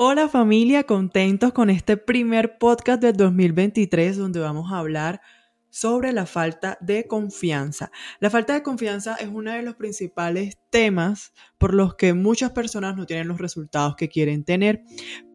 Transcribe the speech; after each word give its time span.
Hola 0.00 0.28
familia, 0.28 0.84
contentos 0.84 1.52
con 1.52 1.70
este 1.70 1.96
primer 1.96 2.56
podcast 2.58 3.02
del 3.02 3.16
2023 3.16 4.16
donde 4.16 4.38
vamos 4.38 4.70
a 4.70 4.78
hablar 4.78 5.20
sobre 5.70 6.12
la 6.12 6.24
falta 6.24 6.78
de 6.80 7.08
confianza. 7.08 7.90
La 8.20 8.30
falta 8.30 8.54
de 8.54 8.62
confianza 8.62 9.16
es 9.16 9.26
uno 9.26 9.50
de 9.50 9.62
los 9.62 9.74
principales 9.74 10.56
temas 10.70 11.32
por 11.58 11.74
los 11.74 11.96
que 11.96 12.14
muchas 12.14 12.52
personas 12.52 12.96
no 12.96 13.06
tienen 13.06 13.26
los 13.26 13.38
resultados 13.38 13.96
que 13.96 14.08
quieren 14.08 14.44
tener, 14.44 14.84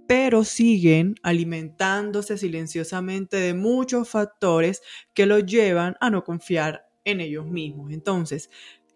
pero 0.07 0.45
siguen 0.45 1.15
alimentándose 1.23 2.37
silenciosamente 2.37 3.35
de 3.35 3.53
muchos 3.53 4.07
factores 4.07 4.81
que 5.13 5.25
los 5.25 5.45
llevan 5.45 5.97
a 5.99 6.09
no 6.09 6.23
confiar 6.23 6.85
en 7.03 7.19
ellos 7.19 7.45
mismos. 7.45 7.91
Entonces, 7.91 8.49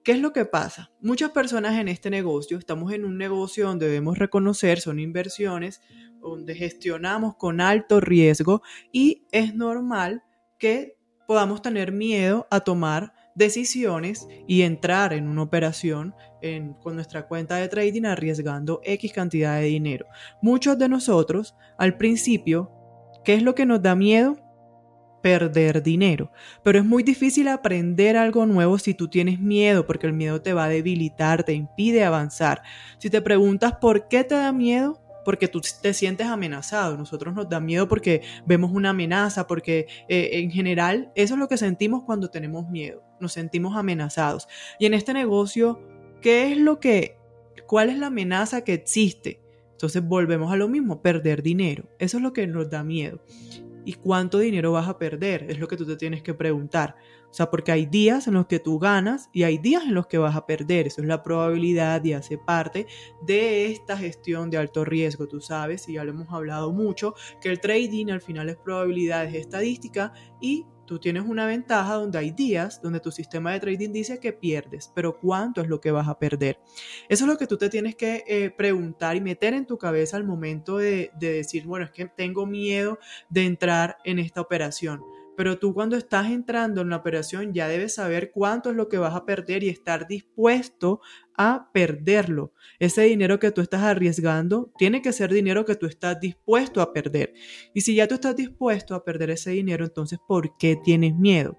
¿Qué 0.07 0.13
es 0.13 0.21
lo 0.21 0.31
que 0.31 0.45
pasa? 0.45 0.89
Muchas 1.01 1.31
personas 1.31 1.77
en 1.77 1.89
este 1.89 2.09
negocio, 2.09 2.57
estamos 2.57 2.93
en 2.93 3.03
un 3.03 3.17
negocio 3.17 3.67
donde 3.67 3.87
debemos 3.87 4.17
reconocer, 4.17 4.79
son 4.79 5.01
inversiones, 5.01 5.81
donde 6.21 6.55
gestionamos 6.55 7.35
con 7.35 7.59
alto 7.59 7.99
riesgo 7.99 8.61
y 8.93 9.27
es 9.33 9.53
normal 9.53 10.23
que 10.57 10.97
podamos 11.27 11.61
tener 11.61 11.91
miedo 11.91 12.47
a 12.49 12.61
tomar 12.61 13.11
decisiones 13.35 14.29
y 14.47 14.61
entrar 14.61 15.11
en 15.11 15.27
una 15.27 15.41
operación 15.41 16.15
con 16.81 16.95
nuestra 16.95 17.27
cuenta 17.27 17.57
de 17.57 17.67
trading 17.67 18.05
arriesgando 18.05 18.79
X 18.85 19.11
cantidad 19.11 19.59
de 19.59 19.65
dinero. 19.65 20.05
Muchos 20.41 20.79
de 20.79 20.87
nosotros, 20.87 21.53
al 21.77 21.97
principio, 21.97 22.71
¿qué 23.25 23.33
es 23.33 23.43
lo 23.43 23.55
que 23.55 23.65
nos 23.65 23.81
da 23.81 23.93
miedo? 23.93 24.37
Perder 25.21 25.83
dinero. 25.83 26.31
Pero 26.63 26.79
es 26.79 26.85
muy 26.85 27.03
difícil 27.03 27.47
aprender 27.47 28.17
algo 28.17 28.45
nuevo 28.45 28.77
si 28.77 28.93
tú 28.93 29.07
tienes 29.07 29.39
miedo, 29.39 29.85
porque 29.85 30.07
el 30.07 30.13
miedo 30.13 30.41
te 30.41 30.53
va 30.53 30.65
a 30.65 30.69
debilitar, 30.69 31.43
te 31.43 31.53
impide 31.53 32.03
avanzar. 32.03 32.61
Si 32.97 33.09
te 33.09 33.21
preguntas 33.21 33.73
por 33.79 34.07
qué 34.07 34.23
te 34.23 34.35
da 34.35 34.51
miedo, 34.51 35.01
porque 35.27 35.49
tú 35.49 35.59
te 35.81 35.93
sientes 35.93 36.27
amenazado. 36.27 36.95
Nosotros 36.95 37.35
nos 37.35 37.49
da 37.49 37.59
miedo 37.59 37.89
porque 37.89 38.21
vemos 38.45 38.71
una 38.71 38.91
amenaza, 38.91 39.45
porque 39.45 39.87
eh, 40.07 40.29
en 40.33 40.51
general 40.51 41.11
eso 41.15 41.33
es 41.33 41.39
lo 41.39 41.49
que 41.49 41.57
sentimos 41.57 42.03
cuando 42.05 42.29
tenemos 42.29 42.69
miedo. 42.69 43.03
Nos 43.19 43.33
sentimos 43.33 43.75
amenazados. 43.75 44.47
Y 44.79 44.85
en 44.85 44.93
este 44.93 45.13
negocio, 45.13 45.81
¿qué 46.21 46.53
es 46.53 46.57
lo 46.57 46.79
que, 46.79 47.17
cuál 47.65 47.89
es 47.89 47.97
la 47.97 48.07
amenaza 48.07 48.63
que 48.63 48.73
existe? 48.73 49.41
Entonces 49.73 50.01
volvemos 50.01 50.51
a 50.51 50.55
lo 50.55 50.69
mismo, 50.69 51.01
perder 51.01 51.43
dinero. 51.43 51.89
Eso 51.99 52.17
es 52.17 52.23
lo 52.23 52.31
que 52.31 52.47
nos 52.47 52.69
da 52.69 52.85
miedo 52.85 53.19
y 53.87 53.93
cuánto 53.93 54.39
dinero 54.39 54.73
vas 54.73 54.89
a 54.89 54.97
perder, 54.97 55.45
es 55.49 55.59
lo 55.59 55.69
que 55.69 55.77
tú 55.77 55.85
te 55.85 55.95
tienes 55.95 56.21
que 56.21 56.33
preguntar. 56.33 56.97
O 57.29 57.33
sea, 57.33 57.49
porque 57.49 57.71
hay 57.71 57.85
días 57.85 58.27
en 58.27 58.33
los 58.33 58.45
que 58.45 58.59
tú 58.59 58.79
ganas 58.79 59.29
y 59.31 59.43
hay 59.43 59.59
días 59.59 59.83
en 59.83 59.93
los 59.93 60.07
que 60.07 60.17
vas 60.17 60.35
a 60.35 60.45
perder. 60.45 60.87
Eso 60.87 61.01
es 61.01 61.07
la 61.07 61.23
probabilidad 61.23 62.03
y 62.03 62.11
hace 62.11 62.37
parte 62.37 62.85
de 63.21 63.67
esta 63.67 63.95
gestión 63.95 64.49
de 64.49 64.57
alto 64.57 64.83
riesgo. 64.83 65.29
Tú 65.29 65.39
sabes, 65.39 65.87
y 65.87 65.93
ya 65.93 66.03
lo 66.03 66.11
hemos 66.11 66.27
hablado 66.33 66.73
mucho, 66.73 67.15
que 67.39 67.47
el 67.47 67.61
trading 67.61 68.07
al 68.07 68.19
final 68.19 68.49
es 68.49 68.57
probabilidad, 68.57 69.23
es 69.23 69.35
estadística 69.35 70.11
y 70.41 70.65
Tú 70.87 70.99
tienes 70.99 71.25
una 71.27 71.45
ventaja 71.45 71.95
donde 71.95 72.17
hay 72.17 72.31
días 72.31 72.81
donde 72.81 73.01
tu 73.01 73.11
sistema 73.11 73.51
de 73.51 73.59
trading 73.59 73.91
dice 73.91 74.21
que 74.21 74.31
pierdes, 74.31 74.89
pero 74.95 75.19
¿cuánto 75.19 75.59
es 75.59 75.67
lo 75.67 75.81
que 75.81 75.91
vas 75.91 76.07
a 76.07 76.17
perder? 76.17 76.59
Eso 77.09 77.25
es 77.25 77.29
lo 77.29 77.37
que 77.37 77.45
tú 77.45 77.57
te 77.57 77.69
tienes 77.69 77.97
que 77.97 78.23
eh, 78.25 78.51
preguntar 78.51 79.17
y 79.17 79.21
meter 79.21 79.53
en 79.53 79.65
tu 79.65 79.77
cabeza 79.77 80.15
al 80.15 80.23
momento 80.23 80.77
de, 80.77 81.11
de 81.19 81.33
decir, 81.33 81.65
bueno, 81.65 81.85
es 81.85 81.91
que 81.91 82.05
tengo 82.05 82.45
miedo 82.45 82.99
de 83.27 83.45
entrar 83.45 83.97
en 84.05 84.17
esta 84.17 84.39
operación 84.39 85.03
pero 85.37 85.59
tú 85.59 85.75
cuando 85.75 85.95
estás 85.95 86.31
entrando 86.31 86.81
en 86.81 86.89
la 86.89 86.95
operación 86.95 87.53
ya 87.53 87.67
debes 87.67 87.93
saber 87.93 88.31
cuánto 88.31 88.71
es 88.71 88.75
lo 88.75 88.89
que 88.89 88.97
vas 88.97 89.13
a 89.13 89.23
perder 89.23 89.63
y 89.63 89.69
estar 89.69 90.07
dispuesto 90.07 90.99
a 91.37 91.69
perderlo. 91.71 92.53
Ese 92.79 93.03
dinero 93.03 93.37
que 93.37 93.51
tú 93.51 93.61
estás 93.61 93.83
arriesgando 93.83 94.73
tiene 94.79 95.03
que 95.03 95.13
ser 95.13 95.31
dinero 95.31 95.63
que 95.63 95.75
tú 95.75 95.85
estás 95.85 96.19
dispuesto 96.19 96.81
a 96.81 96.91
perder. 96.91 97.35
Y 97.75 97.81
si 97.81 97.93
ya 97.93 98.07
tú 98.07 98.15
estás 98.15 98.35
dispuesto 98.35 98.95
a 98.95 99.03
perder 99.05 99.29
ese 99.29 99.51
dinero, 99.51 99.85
entonces 99.85 100.17
¿por 100.27 100.57
qué 100.57 100.75
tienes 100.75 101.15
miedo? 101.15 101.55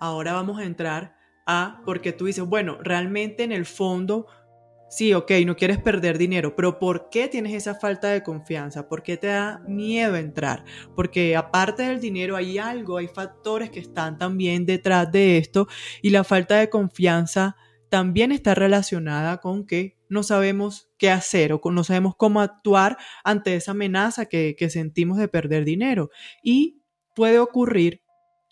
Ahora 0.00 0.32
vamos 0.32 0.58
a 0.58 0.64
entrar 0.64 1.14
a 1.46 1.82
porque 1.84 2.14
tú 2.14 2.24
dices, 2.24 2.46
bueno, 2.46 2.78
realmente 2.82 3.42
en 3.44 3.52
el 3.52 3.66
fondo 3.66 4.28
Sí, 4.88 5.12
ok, 5.14 5.32
no 5.44 5.56
quieres 5.56 5.78
perder 5.78 6.16
dinero, 6.16 6.54
pero 6.54 6.78
¿por 6.78 7.10
qué 7.10 7.26
tienes 7.26 7.52
esa 7.54 7.74
falta 7.74 8.08
de 8.08 8.22
confianza? 8.22 8.88
¿Por 8.88 9.02
qué 9.02 9.16
te 9.16 9.26
da 9.26 9.58
miedo 9.66 10.14
entrar? 10.14 10.64
Porque 10.94 11.34
aparte 11.36 11.82
del 11.82 12.00
dinero 12.00 12.36
hay 12.36 12.58
algo, 12.58 12.96
hay 12.98 13.08
factores 13.08 13.70
que 13.70 13.80
están 13.80 14.16
también 14.16 14.64
detrás 14.64 15.10
de 15.10 15.38
esto 15.38 15.66
y 16.02 16.10
la 16.10 16.22
falta 16.22 16.56
de 16.58 16.70
confianza 16.70 17.56
también 17.88 18.30
está 18.30 18.54
relacionada 18.54 19.38
con 19.38 19.66
que 19.66 19.96
no 20.08 20.22
sabemos 20.22 20.88
qué 20.98 21.10
hacer 21.10 21.52
o 21.52 21.60
no 21.72 21.82
sabemos 21.82 22.14
cómo 22.16 22.40
actuar 22.40 22.96
ante 23.24 23.56
esa 23.56 23.72
amenaza 23.72 24.26
que, 24.26 24.54
que 24.56 24.70
sentimos 24.70 25.18
de 25.18 25.26
perder 25.26 25.64
dinero. 25.64 26.10
Y 26.44 26.80
puede 27.14 27.40
ocurrir 27.40 28.02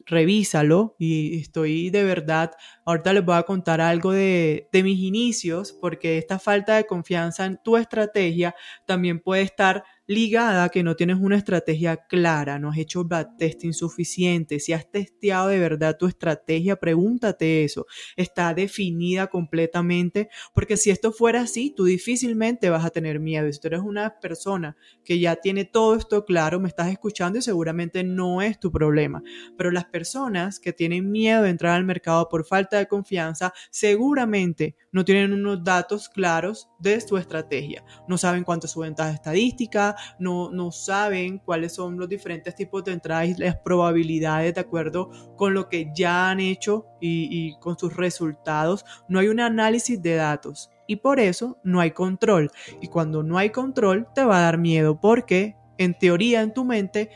revísalo 0.06 0.96
y 0.98 1.38
estoy 1.40 1.90
de 1.90 2.04
verdad, 2.04 2.52
ahorita 2.84 3.12
les 3.12 3.24
voy 3.24 3.36
a 3.36 3.42
contar 3.44 3.80
algo 3.80 4.12
de, 4.12 4.68
de, 4.72 4.82
mis 4.82 4.98
inicios 5.00 5.72
porque 5.72 6.18
esta 6.18 6.38
falta 6.38 6.76
de 6.76 6.86
confianza 6.86 7.46
en 7.46 7.58
tu 7.62 7.76
estrategia 7.76 8.54
también 8.86 9.20
puede 9.20 9.42
estar 9.42 9.84
ligada 10.06 10.64
a 10.64 10.68
que 10.68 10.82
no 10.82 10.96
tienes 10.96 11.18
una 11.20 11.36
estrategia 11.36 11.96
clara, 11.96 12.58
no 12.58 12.70
has 12.70 12.78
hecho 12.78 13.04
backtesting 13.04 13.72
suficiente, 13.72 14.60
si 14.60 14.72
has 14.72 14.90
testeado 14.90 15.48
de 15.48 15.58
verdad 15.58 15.96
tu 15.98 16.06
estrategia, 16.06 16.76
pregúntate 16.76 17.64
eso, 17.64 17.86
está 18.16 18.52
definida 18.54 19.28
completamente, 19.28 20.28
porque 20.54 20.76
si 20.76 20.90
esto 20.90 21.12
fuera 21.12 21.42
así, 21.42 21.72
tú 21.74 21.84
difícilmente 21.84 22.70
vas 22.70 22.84
a 22.84 22.90
tener 22.90 23.20
miedo. 23.20 23.50
Si 23.52 23.60
tú 23.60 23.68
eres 23.68 23.80
una 23.80 24.20
persona 24.20 24.76
que 25.04 25.18
ya 25.18 25.36
tiene 25.36 25.64
todo 25.64 25.94
esto 25.94 26.24
claro, 26.24 26.60
me 26.60 26.68
estás 26.68 26.90
escuchando 26.90 27.38
y 27.38 27.42
seguramente 27.42 28.04
no 28.04 28.42
es 28.42 28.58
tu 28.58 28.70
problema, 28.70 29.22
pero 29.56 29.70
las 29.70 29.86
personas 29.86 30.60
que 30.60 30.72
tienen 30.72 31.10
miedo 31.10 31.42
de 31.42 31.50
entrar 31.50 31.74
al 31.74 31.84
mercado 31.84 32.28
por 32.28 32.44
falta 32.44 32.78
de 32.78 32.86
confianza, 32.86 33.52
seguramente 33.70 34.76
no 34.94 35.04
tienen 35.04 35.32
unos 35.32 35.64
datos 35.64 36.08
claros 36.08 36.70
de 36.78 37.00
su 37.00 37.16
estrategia, 37.18 37.84
no 38.06 38.16
saben 38.16 38.44
cuánto 38.44 38.66
es 38.66 38.72
su 38.72 38.80
ventaja 38.80 39.10
estadística, 39.10 39.96
no, 40.20 40.50
no 40.50 40.70
saben 40.70 41.38
cuáles 41.38 41.74
son 41.74 41.98
los 41.98 42.08
diferentes 42.08 42.54
tipos 42.54 42.84
de 42.84 42.92
entradas 42.92 43.28
y 43.28 43.34
las 43.34 43.56
probabilidades 43.56 44.54
de 44.54 44.60
acuerdo 44.60 45.10
con 45.36 45.52
lo 45.52 45.68
que 45.68 45.90
ya 45.92 46.30
han 46.30 46.38
hecho 46.38 46.86
y, 47.00 47.28
y 47.28 47.58
con 47.58 47.76
sus 47.76 47.96
resultados. 47.96 48.84
No 49.08 49.18
hay 49.18 49.26
un 49.26 49.40
análisis 49.40 50.00
de 50.00 50.14
datos 50.14 50.70
y 50.86 50.96
por 50.96 51.18
eso 51.18 51.58
no 51.64 51.80
hay 51.80 51.90
control. 51.90 52.52
Y 52.80 52.86
cuando 52.86 53.24
no 53.24 53.36
hay 53.36 53.50
control 53.50 54.06
te 54.14 54.24
va 54.24 54.38
a 54.38 54.42
dar 54.42 54.58
miedo 54.58 55.00
porque 55.00 55.56
en 55.76 55.98
teoría 55.98 56.40
en 56.42 56.54
tu 56.54 56.64
mente 56.64 57.10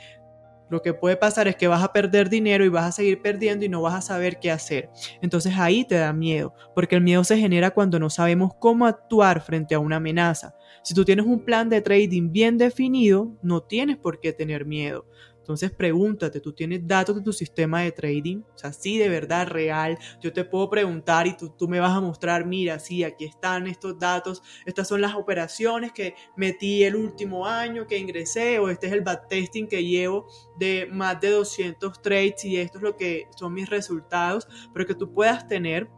lo 0.71 0.83
que 0.83 0.95
puede 0.95 1.17
pasar 1.17 1.49
es 1.49 1.57
que 1.57 1.69
vas 1.69 1.83
a 1.83 1.93
perder 1.93 2.29
dinero 2.29 2.65
y 2.65 2.69
vas 2.69 2.85
a 2.85 2.93
seguir 2.93 3.23
perdiendo 3.23 3.65
y 3.65 3.69
no 3.69 3.83
vas 3.83 3.95
a 3.95 4.01
saber 4.01 4.39
qué 4.39 4.51
hacer. 4.51 4.91
Entonces 5.23 5.55
ahí 5.57 5.85
te 5.85 5.97
da 5.97 6.13
miedo, 6.13 6.55
porque 6.75 6.97
el 6.97 7.03
miedo 7.03 7.25
se 7.25 7.39
genera 7.39 7.71
cuando 7.71 7.99
no 7.99 8.11
sabemos 8.11 8.53
cómo 8.59 8.87
actuar 8.87 9.41
frente 9.41 9.75
a 9.75 9.79
una 9.79 9.97
amenaza. 9.97 10.55
Si 10.83 10.95
tú 10.95 11.05
tienes 11.05 11.27
un 11.27 11.45
plan 11.45 11.69
de 11.69 11.81
trading 11.81 12.31
bien 12.33 12.59
definido, 12.59 13.37
no 13.43 13.63
tienes 13.63 13.97
por 13.97 14.21
qué 14.21 14.33
tener 14.33 14.65
miedo. 14.65 15.07
Entonces 15.49 15.71
pregúntate, 15.71 16.41
¿tú 16.43 16.53
tienes 16.53 16.87
datos 16.87 17.17
de 17.17 17.23
tu 17.23 17.33
sistema 17.33 17.81
de 17.81 17.91
trading? 17.91 18.43
O 18.55 18.59
sea, 18.59 18.71
sí, 18.71 18.99
de 18.99 19.09
verdad, 19.09 19.47
real. 19.47 19.99
Yo 20.21 20.31
te 20.31 20.45
puedo 20.45 20.69
preguntar 20.69 21.27
y 21.27 21.39
tú, 21.39 21.49
tú 21.49 21.67
me 21.67 21.81
vas 21.81 21.97
a 21.97 22.03
mostrar, 22.03 22.45
mira, 22.45 22.79
sí, 22.79 23.03
aquí 23.03 23.25
están 23.25 23.67
estos 23.67 23.99
datos, 23.99 24.43
estas 24.67 24.87
son 24.87 25.01
las 25.01 25.15
operaciones 25.15 25.93
que 25.93 26.13
metí 26.37 26.85
el 26.85 26.97
último 26.97 27.47
año 27.47 27.87
que 27.87 27.97
ingresé 27.97 28.59
o 28.59 28.69
este 28.69 28.89
es 28.89 28.93
el 28.93 29.01
backtesting 29.01 29.69
que 29.69 29.83
llevo 29.83 30.27
de 30.59 30.87
más 30.93 31.19
de 31.19 31.31
200 31.31 32.03
trades 32.03 32.45
y 32.45 32.59
esto 32.59 32.77
es 32.77 32.85
lo 32.85 32.95
que 32.99 33.25
son 33.35 33.55
mis 33.55 33.71
resultados, 33.71 34.47
pero 34.75 34.85
que 34.85 34.95
tú 34.95 35.15
puedas 35.15 35.49
tener 35.49 35.89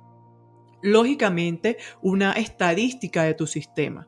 lógicamente 0.81 1.77
una 2.03 2.35
estadística 2.35 3.25
de 3.25 3.35
tu 3.35 3.49
sistema. 3.49 4.07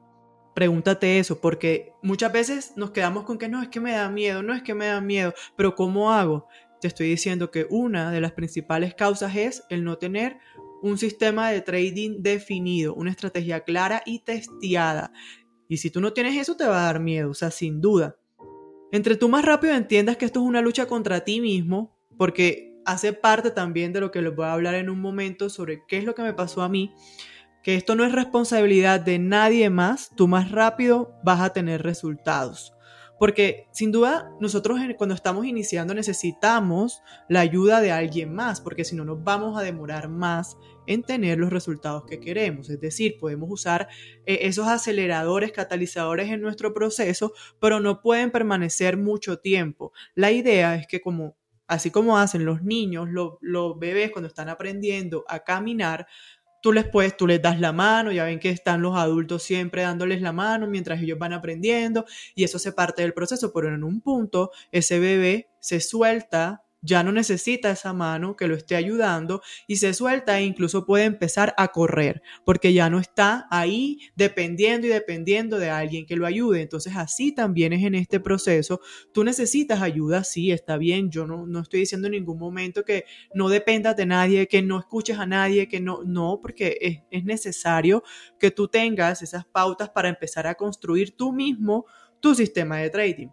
Pregúntate 0.55 1.19
eso, 1.19 1.41
porque 1.41 1.93
muchas 2.03 2.33
veces 2.33 2.73
nos 2.77 2.91
quedamos 2.91 3.25
con 3.25 3.39
que 3.39 3.49
no 3.49 3.63
es 3.63 3.69
que 3.69 3.81
me 3.81 3.93
da 3.93 4.09
miedo, 4.11 4.43
no 4.43 4.55
es 4.55 4.63
que 4.63 4.75
me 4.75 4.87
da 4.87 5.01
miedo, 5.01 5.33
pero 5.57 5.75
¿cómo 5.75 6.13
hago? 6.13 6.47
Te 6.81 6.89
estoy 6.89 7.09
diciendo 7.09 7.51
que 7.51 7.67
una 7.71 8.11
de 8.11 8.21
las 8.21 8.33
principales 8.33 8.95
causas 8.95 9.35
es 9.37 9.65
el 9.71 9.85
no 9.85 9.99
tener 9.99 10.39
un 10.83 10.99
sistema 10.99 11.51
de 11.51 11.61
trading 11.61 12.23
definido, 12.23 12.95
una 12.95 13.13
estrategia 13.13 13.61
clara 13.61 14.03
y 14.05 14.19
testeada. 14.19 15.13
Y 15.69 15.79
si 15.79 15.91
tú 15.91 16.01
no 16.01 16.13
tienes 16.13 16.37
eso, 16.37 16.57
te 16.57 16.67
va 16.67 16.83
a 16.83 16.87
dar 16.87 17.01
miedo, 17.01 17.31
o 17.31 17.35
sea, 17.35 17.51
sin 17.51 17.81
duda. 17.81 18.17
Entre 18.91 19.17
tú 19.17 19.29
más 19.29 19.45
rápido 19.45 19.75
entiendas 19.75 20.19
que 20.19 20.27
esto 20.27 20.41
es 20.41 20.47
una 20.47 20.61
lucha 20.61 20.87
contra 20.87 21.25
ti 21.25 21.41
mismo, 21.41 21.97
porque 22.19 22.77
hace 22.85 23.13
parte 23.13 23.51
también 23.51 23.93
de 23.93 24.01
lo 24.01 24.11
que 24.11 24.21
les 24.21 24.35
voy 24.35 24.45
a 24.45 24.53
hablar 24.53 24.75
en 24.75 24.91
un 24.91 25.01
momento 25.01 25.49
sobre 25.49 25.85
qué 25.87 25.99
es 25.99 26.05
lo 26.05 26.15
que 26.15 26.23
me 26.23 26.35
pasó 26.35 26.63
a 26.63 26.69
mí, 26.69 26.93
que 27.63 27.77
esto 27.77 27.95
no 27.95 28.05
es 28.05 28.13
responsabilidad 28.13 29.01
de 29.01 29.19
nadie 29.19 29.71
más, 29.71 30.11
tú 30.17 30.29
más 30.29 30.51
rápido 30.51 31.15
vas 31.25 31.41
a 31.41 31.51
tener 31.51 31.83
resultados. 31.83 32.75
porque 33.19 33.69
sin 33.71 33.93
duda 33.93 34.33
nosotros 34.41 34.81
cuando 34.99 35.15
estamos 35.15 35.47
iniciando 35.47 35.95
necesitamos 35.95 37.03
la 37.29 37.39
ayuda 37.39 37.81
de 37.81 37.93
alguien 37.93 38.35
más, 38.35 38.61
porque 38.61 38.85
si 38.85 38.97
no 38.97 39.05
nos 39.05 39.23
vamos 39.23 39.57
a 39.57 39.63
demorar 39.63 40.09
más 40.09 40.57
en 40.89 41.05
tener 41.05 41.39
los 41.39 41.51
resultados 41.51 42.05
que 42.05 42.19
queremos. 42.19 42.69
Es 42.69 42.81
decir, 42.81 43.19
podemos 43.21 43.49
usar 43.49 43.87
eh, 44.27 44.41
esos 44.43 44.67
aceleradores, 44.67 45.53
catalizadores 45.53 46.31
en 46.31 46.41
nuestro 46.41 46.75
proceso, 46.75 47.33
pero 47.61 47.79
no 47.79 48.01
pueden 48.03 48.33
permanecer 48.33 48.97
mucho 48.97 49.39
tiempo. 49.39 49.93
La 50.17 50.33
idea 50.33 50.75
es 50.75 50.89
que 50.89 51.01
como 51.01 51.37
así 51.69 51.91
como 51.91 52.19
hacen 52.19 52.45
los 52.45 52.63
niños, 52.63 53.09
los 53.09 53.79
bebés 53.79 54.11
cuando 54.11 54.29
están 54.29 54.51
aprendiendo 54.51 55.25
a 55.27 55.41
caminar, 55.41 56.07
tú 56.63 56.73
les 56.73 56.89
puedes, 56.89 57.15
tú 57.17 57.27
les 57.27 57.43
das 57.43 57.61
la 57.61 57.73
mano, 57.73 58.13
ya 58.13 58.25
ven 58.25 58.39
que 58.39 58.49
están 58.49 58.81
los 58.81 58.97
adultos 58.97 59.43
siempre 59.43 59.83
dándoles 59.83 60.23
la 60.23 60.33
mano 60.33 60.67
mientras 60.67 61.03
ellos 61.03 61.19
van 61.19 61.35
aprendiendo 61.35 62.07
y 62.35 62.45
eso 62.45 62.59
se 62.59 62.73
parte 62.73 63.03
del 63.03 63.13
proceso, 63.13 63.53
pero 63.53 63.69
en 63.69 63.85
un 63.85 64.01
punto 64.01 64.53
ese 64.71 64.99
bebé 64.99 65.51
se 65.59 65.81
suelta 65.81 66.62
ya 66.83 67.03
no 67.05 67.13
necesita 67.13 67.71
esa 67.71 67.93
mano 67.93 68.37
que 68.37 68.49
lo 68.49 68.57
esté 68.57 68.75
ayudando 68.77 69.41
y 69.67 69.77
se 69.77 69.95
suelta 69.95 70.39
e 70.39 70.45
incluso 70.45 70.85
puede 70.85 71.05
empezar 71.05 71.55
a 71.57 71.69
correr 71.69 72.23
porque 72.45 72.73
ya 72.73 72.91
no 72.91 72.99
está 72.99 73.47
ahí 73.51 73.99
dependiendo 74.17 74.87
y 74.87 74.91
dependiendo 74.91 75.59
de 75.59 75.71
alguien 75.71 76.05
que 76.07 76.17
lo 76.17 76.27
ayude. 76.27 76.61
Entonces 76.61 76.95
así 76.97 77.33
también 77.33 77.73
es 77.73 77.85
en 77.85 77.95
este 77.95 78.21
proceso. 78.21 78.81
Tú 79.13 79.23
necesitas 79.25 79.81
ayuda, 79.81 80.25
sí, 80.25 80.51
está 80.51 80.77
bien. 80.77 81.11
Yo 81.11 81.27
no, 81.27 81.47
no 81.47 81.61
estoy 81.61 81.81
diciendo 81.81 82.09
en 82.09 82.13
ningún 82.13 82.39
momento 82.39 82.85
que 82.85 83.05
no 83.33 83.49
dependas 83.49 83.97
de 83.97 84.07
nadie, 84.07 84.49
que 84.49 84.63
no 84.63 84.79
escuches 84.79 85.19
a 85.19 85.27
nadie, 85.27 85.69
que 85.69 85.81
no, 85.81 86.03
no, 86.05 86.41
porque 86.43 86.79
es, 86.81 86.99
es 87.11 87.25
necesario 87.25 88.03
que 88.41 88.51
tú 88.51 88.67
tengas 88.69 89.23
esas 89.23 89.45
pautas 89.45 89.91
para 89.91 90.09
empezar 90.09 90.47
a 90.47 90.57
construir 90.57 91.17
tú 91.17 91.33
mismo 91.33 91.87
tu 92.21 92.35
sistema 92.35 92.79
de 92.79 92.91
trading. 92.91 93.29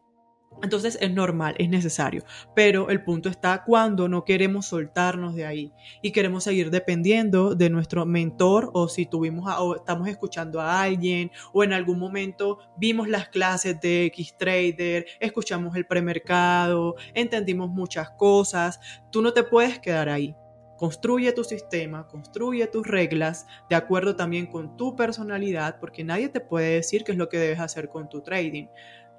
Entonces 0.61 0.97
es 0.99 1.13
normal, 1.13 1.55
es 1.57 1.69
necesario, 1.69 2.23
pero 2.53 2.89
el 2.89 3.03
punto 3.03 3.29
está 3.29 3.63
cuando 3.63 4.09
no 4.09 4.25
queremos 4.25 4.65
soltarnos 4.65 5.33
de 5.33 5.45
ahí 5.45 5.73
y 6.01 6.11
queremos 6.11 6.43
seguir 6.43 6.69
dependiendo 6.69 7.55
de 7.55 7.69
nuestro 7.69 8.05
mentor 8.05 8.69
o 8.73 8.89
si 8.89 9.05
tuvimos 9.05 9.49
o 9.59 9.77
estamos 9.77 10.09
escuchando 10.09 10.59
a 10.59 10.81
alguien 10.81 11.31
o 11.53 11.63
en 11.63 11.71
algún 11.71 11.97
momento 11.97 12.59
vimos 12.77 13.07
las 13.07 13.29
clases 13.29 13.79
de 13.79 14.05
X 14.07 14.35
Trader, 14.37 15.05
escuchamos 15.21 15.75
el 15.77 15.85
premercado, 15.85 16.95
entendimos 17.13 17.69
muchas 17.69 18.09
cosas, 18.11 18.81
tú 19.11 19.21
no 19.21 19.31
te 19.31 19.43
puedes 19.43 19.79
quedar 19.79 20.09
ahí. 20.09 20.35
Construye 20.77 21.33
tu 21.33 21.43
sistema, 21.43 22.07
construye 22.07 22.65
tus 22.67 22.87
reglas 22.87 23.45
de 23.69 23.75
acuerdo 23.75 24.15
también 24.15 24.45
con 24.45 24.77
tu 24.77 24.95
personalidad, 24.95 25.77
porque 25.77 26.05
nadie 26.05 26.29
te 26.29 26.39
puede 26.39 26.75
decir 26.75 27.03
qué 27.03 27.11
es 27.11 27.17
lo 27.17 27.27
que 27.27 27.37
debes 27.37 27.59
hacer 27.59 27.89
con 27.89 28.07
tu 28.07 28.21
trading. 28.21 28.67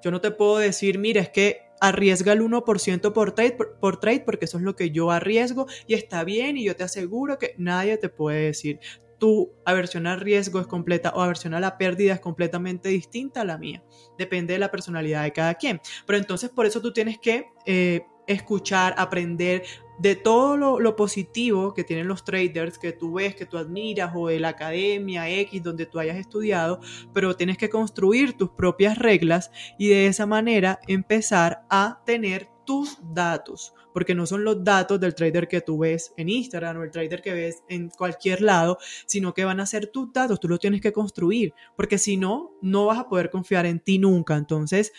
Yo 0.03 0.11
no 0.11 0.21
te 0.21 0.31
puedo 0.31 0.57
decir, 0.57 0.99
mira, 0.99 1.21
es 1.21 1.29
que 1.29 1.71
arriesga 1.81 2.31
el 2.33 2.41
1% 2.41 3.11
por 3.11 3.31
trade, 3.33 3.57
por, 3.79 3.99
trade 3.99 4.21
porque 4.21 4.45
eso 4.45 4.57
es 4.57 4.63
lo 4.63 4.75
que 4.75 4.91
yo 4.91 5.11
arriesgo 5.11 5.65
y 5.87 5.95
está 5.95 6.23
bien 6.23 6.57
y 6.57 6.63
yo 6.65 6.75
te 6.75 6.83
aseguro 6.83 7.39
que 7.39 7.55
nadie 7.57 7.97
te 7.97 8.07
puede 8.07 8.45
decir. 8.45 8.79
Tu 9.19 9.51
aversión 9.65 10.07
al 10.07 10.19
riesgo 10.19 10.59
es 10.59 10.67
completa 10.67 11.11
o 11.15 11.21
aversión 11.21 11.53
a 11.53 11.59
la 11.59 11.77
pérdida 11.77 12.13
es 12.13 12.19
completamente 12.19 12.89
distinta 12.89 13.41
a 13.41 13.45
la 13.45 13.57
mía. 13.57 13.83
Depende 14.17 14.53
de 14.53 14.59
la 14.59 14.71
personalidad 14.71 15.23
de 15.23 15.33
cada 15.33 15.55
quien. 15.55 15.79
Pero 16.07 16.17
entonces 16.17 16.49
por 16.49 16.65
eso 16.65 16.81
tú 16.81 16.91
tienes 16.93 17.19
que 17.19 17.45
eh, 17.65 18.01
escuchar, 18.27 18.95
aprender, 18.97 19.63
de 20.01 20.15
todo 20.15 20.57
lo, 20.57 20.95
positivo 20.95 21.75
que 21.75 21.83
tienen 21.83 22.07
los 22.07 22.23
traders 22.23 22.79
que 22.79 22.91
tú 22.91 23.13
ves, 23.13 23.35
que 23.35 23.45
tú 23.45 23.57
admiras, 23.57 24.11
o 24.15 24.27
de 24.27 24.39
la 24.39 24.49
academia 24.49 25.29
X 25.29 25.61
donde 25.61 25.85
tú 25.85 25.99
hayas 25.99 26.17
estudiado, 26.17 26.79
pero 27.13 27.35
tienes 27.35 27.57
que 27.57 27.69
construir 27.69 28.33
tus 28.33 28.49
propias 28.49 28.97
reglas 28.97 29.51
y 29.77 29.89
de 29.89 30.07
esa 30.07 30.25
manera 30.25 30.79
empezar 30.87 31.65
a 31.69 32.01
tener 32.03 32.49
tus 32.65 32.97
datos, 33.13 33.75
porque 33.93 34.15
no 34.15 34.25
son 34.25 34.43
los 34.43 34.63
datos 34.63 34.99
del 34.99 35.13
trader 35.13 35.47
que 35.47 35.61
tú 35.61 35.77
ves 35.79 36.13
en 36.17 36.29
Instagram 36.29 36.77
o 36.77 36.83
el 36.83 36.91
trader 36.91 37.21
que 37.21 37.33
ves 37.33 37.63
en 37.69 37.89
cualquier 37.89 38.41
lado, 38.41 38.79
sino 39.05 39.33
que 39.35 39.45
van 39.45 39.59
a 39.59 39.65
ser 39.67 39.87
tus 39.87 40.11
datos, 40.11 40.39
tú 40.39 40.47
los 40.47 40.59
tienes 40.59 40.81
que 40.81 40.93
construir, 40.93 41.53
porque 41.75 41.99
si 41.99 42.17
no, 42.17 42.53
no 42.61 42.87
vas 42.87 42.97
a 42.97 43.07
poder 43.07 43.29
confiar 43.29 43.67
en 43.67 43.79
ti 43.79 43.99
nunca. 43.99 44.35
Entonces, 44.35 44.93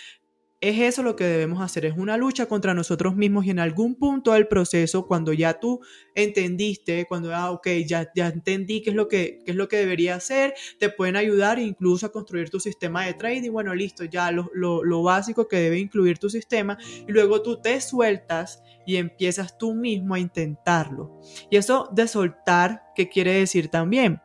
es 0.62 0.78
eso 0.78 1.02
lo 1.02 1.16
que 1.16 1.24
debemos 1.24 1.60
hacer, 1.60 1.84
es 1.84 1.94
una 1.96 2.16
lucha 2.16 2.46
contra 2.46 2.72
nosotros 2.72 3.16
mismos 3.16 3.44
y 3.44 3.50
en 3.50 3.58
algún 3.58 3.96
punto 3.96 4.32
del 4.32 4.46
proceso, 4.46 5.08
cuando 5.08 5.32
ya 5.32 5.58
tú 5.58 5.80
entendiste, 6.14 7.04
cuando, 7.08 7.34
ah, 7.34 7.50
ok, 7.50 7.66
ya, 7.84 8.08
ya 8.14 8.28
entendí 8.28 8.80
qué 8.80 8.90
es, 8.90 8.96
lo 8.96 9.08
que, 9.08 9.40
qué 9.44 9.50
es 9.50 9.56
lo 9.56 9.66
que 9.66 9.78
debería 9.78 10.14
hacer, 10.14 10.54
te 10.78 10.88
pueden 10.88 11.16
ayudar 11.16 11.58
incluso 11.58 12.06
a 12.06 12.12
construir 12.12 12.48
tu 12.48 12.60
sistema 12.60 13.04
de 13.04 13.14
trading, 13.14 13.50
bueno, 13.50 13.74
listo, 13.74 14.04
ya 14.04 14.30
lo, 14.30 14.52
lo, 14.54 14.84
lo 14.84 15.02
básico 15.02 15.48
que 15.48 15.56
debe 15.56 15.80
incluir 15.80 16.18
tu 16.18 16.30
sistema 16.30 16.78
y 17.08 17.10
luego 17.10 17.42
tú 17.42 17.60
te 17.60 17.80
sueltas 17.80 18.62
y 18.86 18.96
empiezas 18.96 19.58
tú 19.58 19.74
mismo 19.74 20.14
a 20.14 20.20
intentarlo. 20.20 21.20
Y 21.50 21.56
eso 21.56 21.88
de 21.92 22.06
soltar, 22.06 22.84
¿qué 22.94 23.08
quiere 23.08 23.32
decir 23.32 23.66
también? 23.66 24.20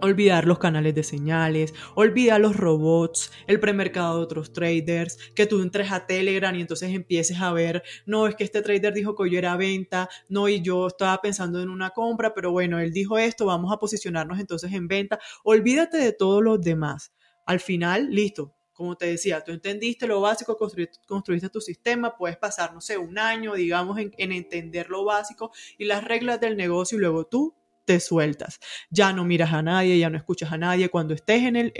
Olvidar 0.00 0.46
los 0.46 0.58
canales 0.58 0.94
de 0.94 1.02
señales, 1.02 1.74
olvidar 1.94 2.40
los 2.40 2.56
robots, 2.56 3.32
el 3.46 3.60
premercado 3.60 4.18
de 4.18 4.24
otros 4.24 4.52
traders, 4.52 5.18
que 5.34 5.46
tú 5.46 5.62
entres 5.62 5.90
a 5.92 6.06
Telegram 6.06 6.54
y 6.54 6.60
entonces 6.60 6.94
empieces 6.94 7.40
a 7.40 7.52
ver, 7.52 7.82
no, 8.04 8.26
es 8.26 8.34
que 8.34 8.44
este 8.44 8.62
trader 8.62 8.92
dijo 8.92 9.14
que 9.14 9.24
hoy 9.24 9.36
era 9.36 9.56
venta, 9.56 10.08
no, 10.28 10.48
y 10.48 10.60
yo 10.62 10.86
estaba 10.86 11.20
pensando 11.20 11.60
en 11.62 11.68
una 11.68 11.90
compra, 11.90 12.34
pero 12.34 12.52
bueno, 12.52 12.78
él 12.78 12.92
dijo 12.92 13.18
esto, 13.18 13.46
vamos 13.46 13.72
a 13.72 13.78
posicionarnos 13.78 14.38
entonces 14.38 14.72
en 14.72 14.88
venta. 14.88 15.18
Olvídate 15.44 15.98
de 15.98 16.12
todos 16.12 16.42
los 16.42 16.60
demás. 16.60 17.12
Al 17.46 17.60
final, 17.60 18.10
listo. 18.10 18.52
Como 18.72 18.94
te 18.94 19.06
decía, 19.06 19.42
tú 19.42 19.52
entendiste 19.52 20.06
lo 20.06 20.20
básico, 20.20 20.58
construiste, 20.58 21.48
tu 21.48 21.62
sistema, 21.62 22.14
puedes 22.14 22.36
pasar, 22.36 22.74
no 22.74 22.82
sé, 22.82 22.98
un 22.98 23.18
año, 23.18 23.54
digamos, 23.54 23.98
en 23.98 24.32
entender 24.32 24.90
lo 24.90 25.02
básico 25.02 25.50
y 25.78 25.86
las 25.86 26.04
reglas 26.04 26.42
del 26.42 26.58
negocio 26.58 26.98
y 26.98 27.00
luego 27.00 27.24
tú 27.26 27.54
te 27.86 28.00
sueltas. 28.00 28.60
Ya 28.90 29.12
no 29.12 29.24
miras 29.24 29.52
a 29.52 29.62
nadie, 29.62 29.98
ya 29.98 30.10
no 30.10 30.18
escuchas 30.18 30.52
a 30.52 30.58
nadie. 30.58 30.90
Cuando 30.90 31.14
estés 31.14 31.44
en 31.44 31.56
el, 31.56 31.72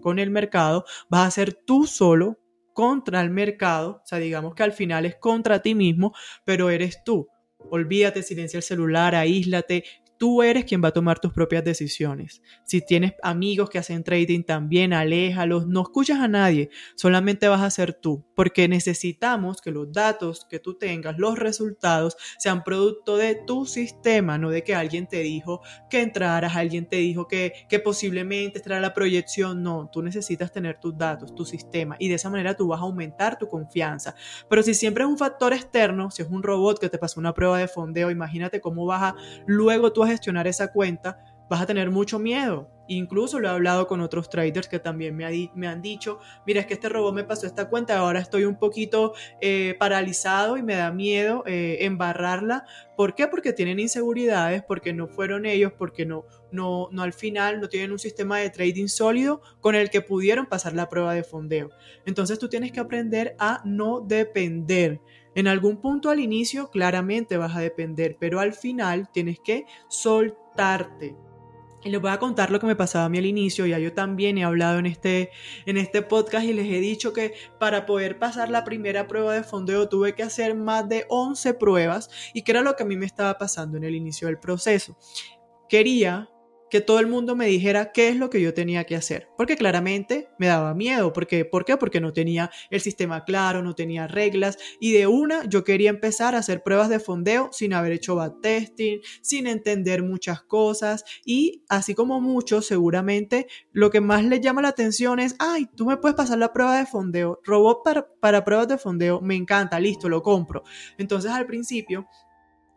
con 0.00 0.18
el 0.18 0.30
mercado, 0.30 0.84
vas 1.08 1.28
a 1.28 1.30
ser 1.30 1.54
tú 1.54 1.86
solo 1.86 2.40
contra 2.72 3.20
el 3.20 3.30
mercado. 3.30 4.00
O 4.02 4.06
sea, 4.06 4.18
digamos 4.18 4.54
que 4.54 4.64
al 4.64 4.72
final 4.72 5.06
es 5.06 5.16
contra 5.16 5.62
ti 5.62 5.74
mismo, 5.74 6.14
pero 6.44 6.70
eres 6.70 7.04
tú. 7.04 7.28
Olvídate, 7.70 8.22
silencia 8.22 8.56
el 8.56 8.62
celular, 8.62 9.14
aíslate, 9.14 9.84
tú 10.20 10.42
eres 10.42 10.66
quien 10.66 10.82
va 10.84 10.88
a 10.88 10.92
tomar 10.92 11.18
tus 11.18 11.32
propias 11.32 11.64
decisiones. 11.64 12.42
Si 12.64 12.84
tienes 12.84 13.14
amigos 13.22 13.70
que 13.70 13.78
hacen 13.78 14.04
trading 14.04 14.42
también, 14.42 14.92
aléjalos, 14.92 15.66
no 15.66 15.80
escuchas 15.80 16.20
a 16.20 16.28
nadie, 16.28 16.68
solamente 16.94 17.48
vas 17.48 17.62
a 17.62 17.70
ser 17.70 17.94
tú, 17.94 18.26
porque 18.40 18.68
necesitamos 18.68 19.60
que 19.60 19.70
los 19.70 19.92
datos 19.92 20.46
que 20.48 20.58
tú 20.58 20.78
tengas, 20.78 21.18
los 21.18 21.38
resultados, 21.38 22.16
sean 22.38 22.64
producto 22.64 23.18
de 23.18 23.34
tu 23.34 23.66
sistema, 23.66 24.38
no 24.38 24.48
de 24.48 24.64
que 24.64 24.74
alguien 24.74 25.06
te 25.06 25.18
dijo 25.18 25.60
que 25.90 26.00
entraras, 26.00 26.56
alguien 26.56 26.88
te 26.88 26.96
dijo 26.96 27.28
que, 27.28 27.52
que 27.68 27.80
posiblemente 27.80 28.56
estará 28.56 28.80
la 28.80 28.94
proyección, 28.94 29.62
no, 29.62 29.90
tú 29.92 30.00
necesitas 30.00 30.52
tener 30.52 30.80
tus 30.80 30.96
datos, 30.96 31.34
tu 31.34 31.44
sistema, 31.44 31.96
y 31.98 32.08
de 32.08 32.14
esa 32.14 32.30
manera 32.30 32.56
tú 32.56 32.68
vas 32.68 32.80
a 32.80 32.84
aumentar 32.84 33.38
tu 33.38 33.46
confianza. 33.46 34.14
Pero 34.48 34.62
si 34.62 34.72
siempre 34.72 35.04
es 35.04 35.10
un 35.10 35.18
factor 35.18 35.52
externo, 35.52 36.10
si 36.10 36.22
es 36.22 36.28
un 36.30 36.42
robot 36.42 36.78
que 36.78 36.88
te 36.88 36.96
pasó 36.96 37.20
una 37.20 37.34
prueba 37.34 37.58
de 37.58 37.68
fondeo, 37.68 38.10
imagínate 38.10 38.62
cómo 38.62 38.86
vas 38.86 39.02
a 39.02 39.16
luego 39.44 39.92
tú 39.92 40.02
gestionar 40.04 40.46
esa 40.46 40.72
cuenta, 40.72 41.22
vas 41.50 41.60
a 41.60 41.66
tener 41.66 41.90
mucho 41.90 42.20
miedo. 42.20 42.70
Incluso 42.86 43.38
lo 43.40 43.48
he 43.48 43.50
hablado 43.50 43.86
con 43.86 44.00
otros 44.00 44.30
traders 44.30 44.68
que 44.68 44.78
también 44.78 45.16
me, 45.16 45.68
han 45.68 45.82
dicho, 45.82 46.20
mira, 46.46 46.60
es 46.60 46.66
que 46.66 46.74
este 46.74 46.88
robot 46.88 47.14
me 47.14 47.24
pasó 47.24 47.46
esta 47.46 47.68
cuenta, 47.68 47.98
ahora 47.98 48.20
estoy 48.20 48.44
un 48.44 48.56
poquito 48.56 49.14
eh, 49.40 49.76
paralizado 49.78 50.56
y 50.56 50.62
me 50.62 50.76
da 50.76 50.92
miedo 50.92 51.42
eh, 51.46 51.78
embarrarla. 51.80 52.64
¿Por 52.96 53.14
qué? 53.14 53.26
Porque 53.26 53.52
tienen 53.52 53.80
inseguridades, 53.80 54.62
porque 54.62 54.92
no 54.92 55.08
fueron 55.08 55.44
ellos, 55.44 55.72
porque 55.76 56.06
no, 56.06 56.24
no, 56.52 56.88
no 56.92 57.02
al 57.02 57.12
final 57.12 57.60
no 57.60 57.68
tienen 57.68 57.92
un 57.92 57.98
sistema 57.98 58.38
de 58.38 58.50
trading 58.50 58.86
sólido 58.86 59.42
con 59.60 59.74
el 59.74 59.90
que 59.90 60.00
pudieron 60.00 60.46
pasar 60.46 60.74
la 60.74 60.88
prueba 60.88 61.14
de 61.14 61.24
fondeo. 61.24 61.70
Entonces 62.06 62.38
tú 62.38 62.48
tienes 62.48 62.70
que 62.70 62.80
aprender 62.80 63.34
a 63.38 63.60
no 63.64 64.00
depender 64.00 65.00
en 65.36 65.46
algún 65.46 65.80
punto 65.80 66.10
al 66.10 66.18
inicio 66.18 66.70
claramente 66.70 67.36
vas 67.36 67.54
a 67.54 67.60
depender, 67.60 68.16
pero 68.18 68.40
al 68.40 68.52
final 68.52 69.10
tienes 69.12 69.38
que 69.38 69.64
soltarte. 69.88 71.14
Y 71.82 71.88
les 71.88 72.00
voy 72.00 72.10
a 72.10 72.18
contar 72.18 72.50
lo 72.50 72.60
que 72.60 72.66
me 72.66 72.76
pasaba 72.76 73.06
a 73.06 73.08
mí 73.08 73.18
al 73.18 73.24
inicio, 73.24 73.64
ya 73.64 73.78
yo 73.78 73.94
también 73.94 74.36
he 74.36 74.44
hablado 74.44 74.78
en 74.78 74.86
este, 74.86 75.30
en 75.64 75.78
este 75.78 76.02
podcast 76.02 76.44
y 76.44 76.52
les 76.52 76.66
he 76.66 76.78
dicho 76.80 77.12
que 77.14 77.32
para 77.58 77.86
poder 77.86 78.18
pasar 78.18 78.50
la 78.50 78.64
primera 78.64 79.06
prueba 79.06 79.32
de 79.32 79.42
fondeo 79.42 79.88
tuve 79.88 80.14
que 80.14 80.22
hacer 80.22 80.54
más 80.54 80.88
de 80.88 81.06
11 81.08 81.54
pruebas 81.54 82.10
y 82.34 82.42
que 82.42 82.52
era 82.52 82.60
lo 82.60 82.76
que 82.76 82.82
a 82.82 82.86
mí 82.86 82.96
me 82.96 83.06
estaba 83.06 83.38
pasando 83.38 83.78
en 83.78 83.84
el 83.84 83.94
inicio 83.94 84.28
del 84.28 84.38
proceso. 84.38 84.98
Quería 85.70 86.28
que 86.70 86.80
todo 86.80 87.00
el 87.00 87.06
mundo 87.06 87.36
me 87.36 87.46
dijera 87.46 87.92
qué 87.92 88.08
es 88.08 88.16
lo 88.16 88.30
que 88.30 88.40
yo 88.40 88.54
tenía 88.54 88.84
que 88.84 88.96
hacer, 88.96 89.28
porque 89.36 89.56
claramente 89.56 90.28
me 90.38 90.46
daba 90.46 90.74
miedo, 90.74 91.12
porque 91.12 91.44
¿por 91.44 91.64
qué? 91.64 91.76
Porque 91.76 92.00
no 92.00 92.12
tenía 92.12 92.50
el 92.70 92.80
sistema 92.80 93.24
claro, 93.24 93.62
no 93.62 93.74
tenía 93.74 94.06
reglas 94.06 94.58
y 94.78 94.92
de 94.92 95.06
una 95.06 95.44
yo 95.44 95.64
quería 95.64 95.90
empezar 95.90 96.34
a 96.34 96.38
hacer 96.38 96.62
pruebas 96.62 96.88
de 96.88 97.00
fondeo 97.00 97.50
sin 97.52 97.72
haber 97.72 97.92
hecho 97.92 98.14
backtesting, 98.16 99.00
sin 99.20 99.46
entender 99.46 100.02
muchas 100.02 100.42
cosas 100.42 101.04
y 101.24 101.64
así 101.68 101.94
como 101.94 102.20
muchos 102.20 102.66
seguramente 102.66 103.46
lo 103.72 103.90
que 103.90 104.00
más 104.00 104.24
les 104.24 104.40
llama 104.40 104.62
la 104.62 104.68
atención 104.68 105.18
es, 105.18 105.34
ay, 105.38 105.66
tú 105.76 105.86
me 105.86 105.96
puedes 105.96 106.16
pasar 106.16 106.38
la 106.38 106.52
prueba 106.52 106.78
de 106.78 106.86
fondeo, 106.86 107.40
robot 107.44 107.82
para, 107.84 108.06
para 108.20 108.44
pruebas 108.44 108.68
de 108.68 108.78
fondeo, 108.78 109.20
me 109.20 109.34
encanta, 109.34 109.80
listo, 109.80 110.08
lo 110.08 110.22
compro. 110.22 110.62
Entonces 110.98 111.30
al 111.30 111.46
principio 111.46 112.06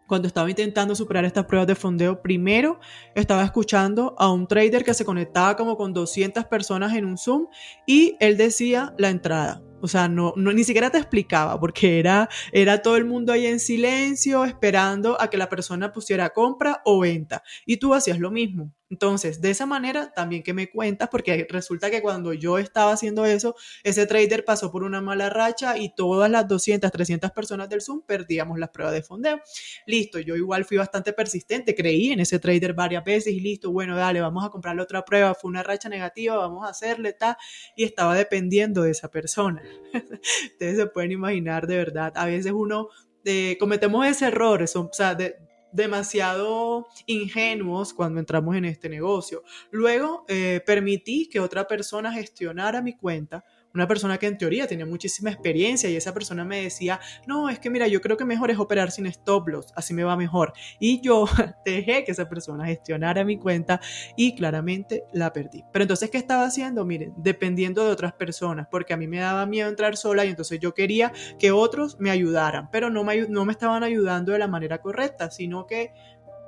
cuando 0.08 0.28
estaba 0.28 0.50
intentando 0.50 0.96
superar 0.96 1.26
estas 1.26 1.46
pruebas 1.46 1.68
de 1.68 1.76
fondeo, 1.76 2.22
primero 2.22 2.80
estaba 3.16 3.44
escuchando 3.44 4.16
a 4.18 4.32
un 4.32 4.48
trader 4.48 4.84
que 4.84 4.94
se 4.94 5.06
conectaba 5.06 5.56
como 5.56 5.78
con 5.78 5.94
200 5.94 6.46
personas 6.46 6.94
en 6.96 7.06
un 7.06 7.18
Zoom 7.18 7.48
y 7.88 8.16
él 8.20 8.38
decía 8.38 8.94
la 8.98 9.10
entrada. 9.10 9.62
O 9.84 9.90
sea, 9.90 10.08
no, 10.08 10.34
ni 10.38 10.64
siquiera 10.64 10.92
te 10.92 10.98
explicaba 10.98 11.60
porque 11.60 12.00
era, 12.00 12.30
era 12.54 12.82
todo 12.82 12.96
el 12.96 13.04
mundo 13.04 13.34
ahí 13.34 13.48
en 13.48 13.60
silencio 13.60 14.46
esperando 14.46 15.22
a 15.22 15.30
que 15.30 15.36
la 15.36 15.50
persona 15.50 15.92
pusiera 15.92 16.30
compra 16.30 16.82
o 16.86 17.02
venta. 17.02 17.44
Y 17.66 17.76
tú 17.76 17.94
hacías 17.94 18.18
lo 18.18 18.32
mismo. 18.32 18.72
Entonces, 18.94 19.42
de 19.42 19.50
esa 19.50 19.66
manera 19.66 20.14
también 20.14 20.44
que 20.44 20.54
me 20.54 20.70
cuentas, 20.70 21.10
porque 21.10 21.48
resulta 21.50 21.90
que 21.90 22.04
cuando 22.04 22.32
yo 22.32 22.60
estaba 22.60 22.92
haciendo 22.92 23.26
eso, 23.26 23.56
ese 23.84 24.06
trader 24.06 24.46
pasó 24.46 24.72
por 24.72 24.84
una 24.84 25.02
mala 25.02 25.32
racha 25.32 25.80
y 25.80 25.96
todas 25.96 26.30
las 26.30 26.48
200, 26.48 26.92
300 26.92 27.32
personas 27.32 27.68
del 27.70 27.82
Zoom 27.82 28.04
perdíamos 28.06 28.60
las 28.60 28.70
pruebas 28.70 28.94
de 28.94 29.02
fondeo. 29.02 29.42
Listo, 29.88 30.20
yo 30.20 30.36
igual 30.36 30.64
fui 30.64 30.78
bastante 30.78 31.12
persistente, 31.12 31.74
creí 31.74 32.12
en 32.12 32.20
ese 32.20 32.38
trader 32.38 32.74
varias 32.74 33.04
veces 33.04 33.34
y 33.34 33.40
listo, 33.40 33.72
bueno, 33.72 33.96
dale, 33.98 34.22
vamos 34.22 34.46
a 34.46 34.50
comprarle 34.50 34.84
otra 34.84 35.04
prueba, 35.04 35.34
fue 35.34 35.50
una 35.50 35.64
racha 35.64 35.90
negativa, 35.90 36.38
vamos 36.38 36.64
a 36.64 36.70
hacerle 36.70 37.14
tal, 37.14 37.36
y 37.76 37.86
estaba 37.86 38.14
dependiendo 38.14 38.84
de 38.84 38.92
esa 38.92 39.10
persona. 39.10 39.64
Ustedes 40.52 40.78
se 40.78 40.88
pueden 40.88 41.12
imaginar 41.12 41.68
de 41.68 41.78
verdad, 41.78 42.14
a 42.16 42.26
veces 42.26 42.52
uno 42.52 42.90
eh, 43.26 43.58
cometemos 43.60 44.06
ese 44.06 44.28
error, 44.28 44.64
o 44.64 44.90
sea, 44.92 45.16
de, 45.16 45.36
demasiado 45.74 46.88
ingenuos 47.08 47.94
cuando 47.94 48.20
entramos 48.20 48.56
en 48.56 48.66
este 48.66 48.88
negocio. 48.90 49.44
Luego 49.72 50.24
eh, 50.28 50.62
permití 50.66 51.28
que 51.28 51.40
otra 51.40 51.68
persona 51.68 52.14
gestionara 52.14 52.82
mi 52.82 52.96
cuenta 52.96 53.44
una 53.74 53.88
persona 53.88 54.18
que 54.18 54.28
en 54.28 54.38
teoría 54.38 54.68
tenía 54.68 54.86
muchísima 54.86 55.32
experiencia 55.32 55.90
y 55.90 55.96
esa 55.96 56.14
persona 56.14 56.46
me 56.46 56.62
decía, 56.62 57.00
no, 57.26 57.50
es 57.50 57.60
que 57.60 57.70
mira, 57.70 57.88
yo 57.88 58.02
creo 58.02 58.18
que 58.18 58.26
mejor 58.26 58.52
es 58.52 58.60
operar 58.60 58.92
sin 58.92 59.08
stop 59.08 59.48
loss, 59.48 59.74
así 59.76 59.94
me 59.94 60.04
va 60.04 60.16
mejor. 60.16 60.54
Y 60.80 61.02
yo 61.02 61.26
dejé 61.66 62.04
que 62.04 62.12
esa 62.12 62.30
persona 62.30 62.66
gestionara 62.66 63.24
mi 63.24 63.38
cuenta 63.38 63.82
y 64.16 64.36
claramente 64.36 65.06
la 65.12 65.34
perdí. 65.34 65.64
Pero 65.72 65.84
entonces, 65.84 66.10
¿qué 66.10 66.18
estaba 66.18 66.46
haciendo? 66.46 66.86
Miren, 66.86 67.14
dependiendo 67.18 67.84
de 67.84 67.92
otras 67.92 68.14
personas, 68.14 68.68
porque 68.70 68.94
a 68.94 68.98
mí 68.98 69.08
me 69.08 69.20
daba 69.20 69.46
miedo 69.46 69.70
entrar 69.70 69.98
sola 69.98 70.26
y 70.26 70.30
entonces 70.30 70.60
yo 70.60 70.74
quería 70.74 71.12
que 71.40 71.52
otros 71.52 72.00
me 72.00 72.12
ayudaran, 72.12 72.70
pero 72.72 72.90
no 72.90 73.04
me, 73.04 73.28
no 73.28 73.46
me 73.46 73.52
estaban 73.52 73.84
ayudando 73.84 74.34
de 74.34 74.40
la 74.40 74.48
manera 74.48 74.82
correcta, 74.82 75.32
sino 75.32 75.66
que 75.66 75.94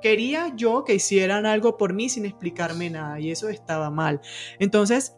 quería 0.00 0.52
yo 0.54 0.84
que 0.84 0.94
hicieran 0.94 1.46
algo 1.46 1.76
por 1.76 1.92
mí 1.92 2.08
sin 2.08 2.26
explicarme 2.26 2.90
nada 2.90 3.18
y 3.18 3.30
eso 3.30 3.48
estaba 3.48 3.90
mal. 3.90 4.20
Entonces, 4.58 5.16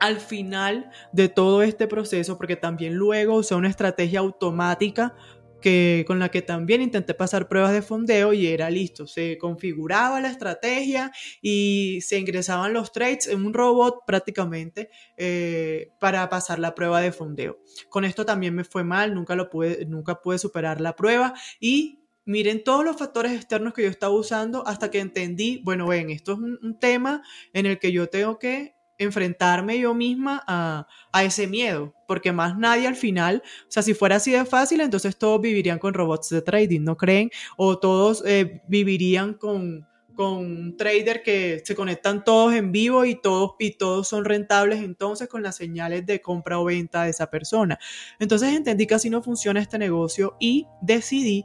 al 0.00 0.20
final 0.20 0.90
de 1.12 1.28
todo 1.28 1.62
este 1.62 1.86
proceso, 1.86 2.36
porque 2.36 2.56
también 2.56 2.94
luego 2.94 3.36
usé 3.36 3.54
una 3.54 3.68
estrategia 3.68 4.20
automática 4.20 5.14
que, 5.60 6.04
con 6.06 6.18
la 6.18 6.30
que 6.30 6.42
también 6.42 6.82
intenté 6.82 7.14
pasar 7.14 7.48
pruebas 7.48 7.72
de 7.72 7.82
fondeo 7.82 8.32
y 8.32 8.46
era 8.46 8.70
listo. 8.70 9.06
Se 9.06 9.38
configuraba 9.38 10.20
la 10.20 10.30
estrategia 10.30 11.10
y 11.42 12.00
se 12.02 12.18
ingresaban 12.18 12.72
los 12.72 12.92
trades 12.92 13.26
en 13.26 13.44
un 13.44 13.54
robot 13.54 14.04
prácticamente 14.06 14.90
eh, 15.16 15.90
para 16.00 16.28
pasar 16.28 16.58
la 16.58 16.74
prueba 16.74 17.00
de 17.00 17.12
fondeo. 17.12 17.58
Con 17.88 18.04
esto 18.04 18.24
también 18.24 18.54
me 18.54 18.64
fue 18.64 18.84
mal, 18.84 19.14
nunca, 19.14 19.34
lo 19.34 19.50
pude, 19.50 19.84
nunca 19.86 20.20
pude 20.20 20.38
superar 20.38 20.80
la 20.80 20.94
prueba 20.94 21.34
y 21.60 22.04
miren 22.24 22.62
todos 22.62 22.84
los 22.84 22.96
factores 22.96 23.32
externos 23.32 23.72
que 23.72 23.82
yo 23.82 23.88
estaba 23.88 24.12
usando 24.12 24.66
hasta 24.66 24.90
que 24.90 25.00
entendí, 25.00 25.62
bueno, 25.64 25.86
ven, 25.88 26.10
esto 26.10 26.32
es 26.32 26.38
un 26.38 26.78
tema 26.78 27.22
en 27.54 27.66
el 27.66 27.78
que 27.78 27.90
yo 27.90 28.08
tengo 28.08 28.38
que 28.38 28.77
enfrentarme 28.98 29.78
yo 29.78 29.94
misma 29.94 30.42
a, 30.46 30.86
ese 31.22 31.48
miedo, 31.48 31.94
porque 32.06 32.32
más 32.32 32.56
nadie 32.56 32.86
al 32.86 32.94
final, 32.94 33.42
o 33.44 33.70
sea, 33.70 33.82
si 33.82 33.92
fuera 33.92 34.16
así 34.16 34.30
de 34.30 34.44
fácil, 34.44 34.80
entonces 34.80 35.18
todos 35.18 35.40
vivirían 35.40 35.78
con 35.78 35.94
robots 35.94 36.28
de 36.28 36.42
trading, 36.42 36.82
¿no 36.82 36.96
creen? 36.96 37.30
O 37.56 37.78
todos 37.78 38.22
eh, 38.24 38.62
vivirían 38.68 39.34
con, 39.34 39.88
con 40.18 40.38
un 40.38 40.76
trader 40.76 41.22
que 41.22 41.62
se 41.64 41.76
conectan 41.76 42.24
todos 42.24 42.52
en 42.52 42.72
vivo 42.72 43.04
y 43.04 43.14
todos, 43.14 43.52
y 43.60 43.78
todos 43.78 44.08
son 44.08 44.24
rentables 44.24 44.80
entonces 44.80 45.28
con 45.28 45.44
las 45.44 45.54
señales 45.54 46.06
de 46.06 46.20
compra 46.20 46.58
o 46.58 46.64
venta 46.64 47.04
de 47.04 47.10
esa 47.10 47.30
persona. 47.30 47.78
Entonces 48.18 48.52
entendí 48.52 48.88
que 48.88 48.94
así 48.94 49.10
no 49.10 49.22
funciona 49.22 49.60
este 49.60 49.78
negocio 49.78 50.36
y 50.40 50.66
decidí 50.82 51.44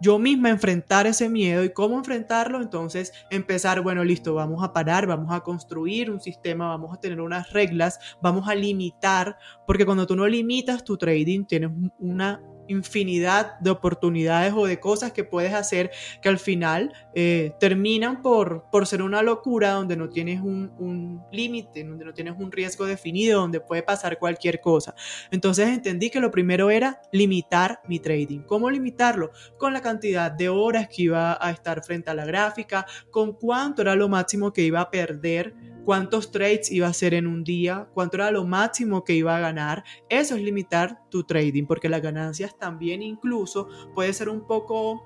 yo 0.00 0.18
misma 0.18 0.50
enfrentar 0.50 1.06
ese 1.06 1.28
miedo 1.28 1.64
y 1.64 1.72
cómo 1.72 1.98
enfrentarlo, 1.98 2.60
entonces 2.60 3.12
empezar, 3.30 3.82
bueno, 3.82 4.02
listo, 4.04 4.34
vamos 4.34 4.62
a 4.64 4.72
parar, 4.72 5.06
vamos 5.06 5.32
a 5.32 5.40
construir 5.40 6.10
un 6.10 6.20
sistema, 6.20 6.68
vamos 6.68 6.94
a 6.94 7.00
tener 7.00 7.20
unas 7.20 7.52
reglas, 7.52 7.98
vamos 8.22 8.48
a 8.48 8.54
limitar, 8.54 9.36
porque 9.66 9.84
cuando 9.84 10.06
tú 10.06 10.16
no 10.16 10.26
limitas 10.26 10.84
tu 10.84 10.96
trading, 10.96 11.44
tienes 11.44 11.70
una 11.98 12.40
infinidad 12.70 13.58
de 13.58 13.70
oportunidades 13.70 14.52
o 14.56 14.66
de 14.66 14.78
cosas 14.78 15.12
que 15.12 15.24
puedes 15.24 15.52
hacer 15.52 15.90
que 16.22 16.28
al 16.28 16.38
final 16.38 16.92
eh, 17.14 17.52
terminan 17.58 18.22
por, 18.22 18.64
por 18.70 18.86
ser 18.86 19.02
una 19.02 19.22
locura 19.22 19.72
donde 19.72 19.96
no 19.96 20.08
tienes 20.08 20.40
un, 20.40 20.72
un 20.78 21.22
límite, 21.32 21.84
donde 21.84 22.04
no 22.04 22.14
tienes 22.14 22.34
un 22.38 22.52
riesgo 22.52 22.86
definido, 22.86 23.40
donde 23.40 23.60
puede 23.60 23.82
pasar 23.82 24.18
cualquier 24.18 24.60
cosa. 24.60 24.94
Entonces 25.30 25.68
entendí 25.68 26.10
que 26.10 26.20
lo 26.20 26.30
primero 26.30 26.70
era 26.70 27.00
limitar 27.12 27.80
mi 27.88 27.98
trading. 27.98 28.40
¿Cómo 28.40 28.70
limitarlo? 28.70 29.30
Con 29.58 29.72
la 29.72 29.82
cantidad 29.82 30.30
de 30.30 30.48
horas 30.48 30.88
que 30.88 31.02
iba 31.02 31.36
a 31.44 31.50
estar 31.50 31.82
frente 31.82 32.10
a 32.10 32.14
la 32.14 32.24
gráfica, 32.24 32.86
con 33.10 33.32
cuánto 33.32 33.82
era 33.82 33.96
lo 33.96 34.08
máximo 34.08 34.52
que 34.52 34.62
iba 34.62 34.80
a 34.80 34.90
perder 34.90 35.54
cuántos 35.84 36.30
trades 36.30 36.70
iba 36.70 36.86
a 36.86 36.90
hacer 36.90 37.14
en 37.14 37.26
un 37.26 37.44
día, 37.44 37.88
cuánto 37.94 38.16
era 38.16 38.30
lo 38.30 38.44
máximo 38.44 39.04
que 39.04 39.14
iba 39.14 39.36
a 39.36 39.40
ganar. 39.40 39.84
Eso 40.08 40.36
es 40.36 40.42
limitar 40.42 41.08
tu 41.10 41.24
trading, 41.24 41.66
porque 41.66 41.88
las 41.88 42.02
ganancias 42.02 42.56
también 42.58 43.02
incluso 43.02 43.68
puede 43.94 44.12
ser 44.12 44.28
un 44.28 44.46
poco... 44.46 45.04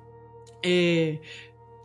Eh, 0.63 1.21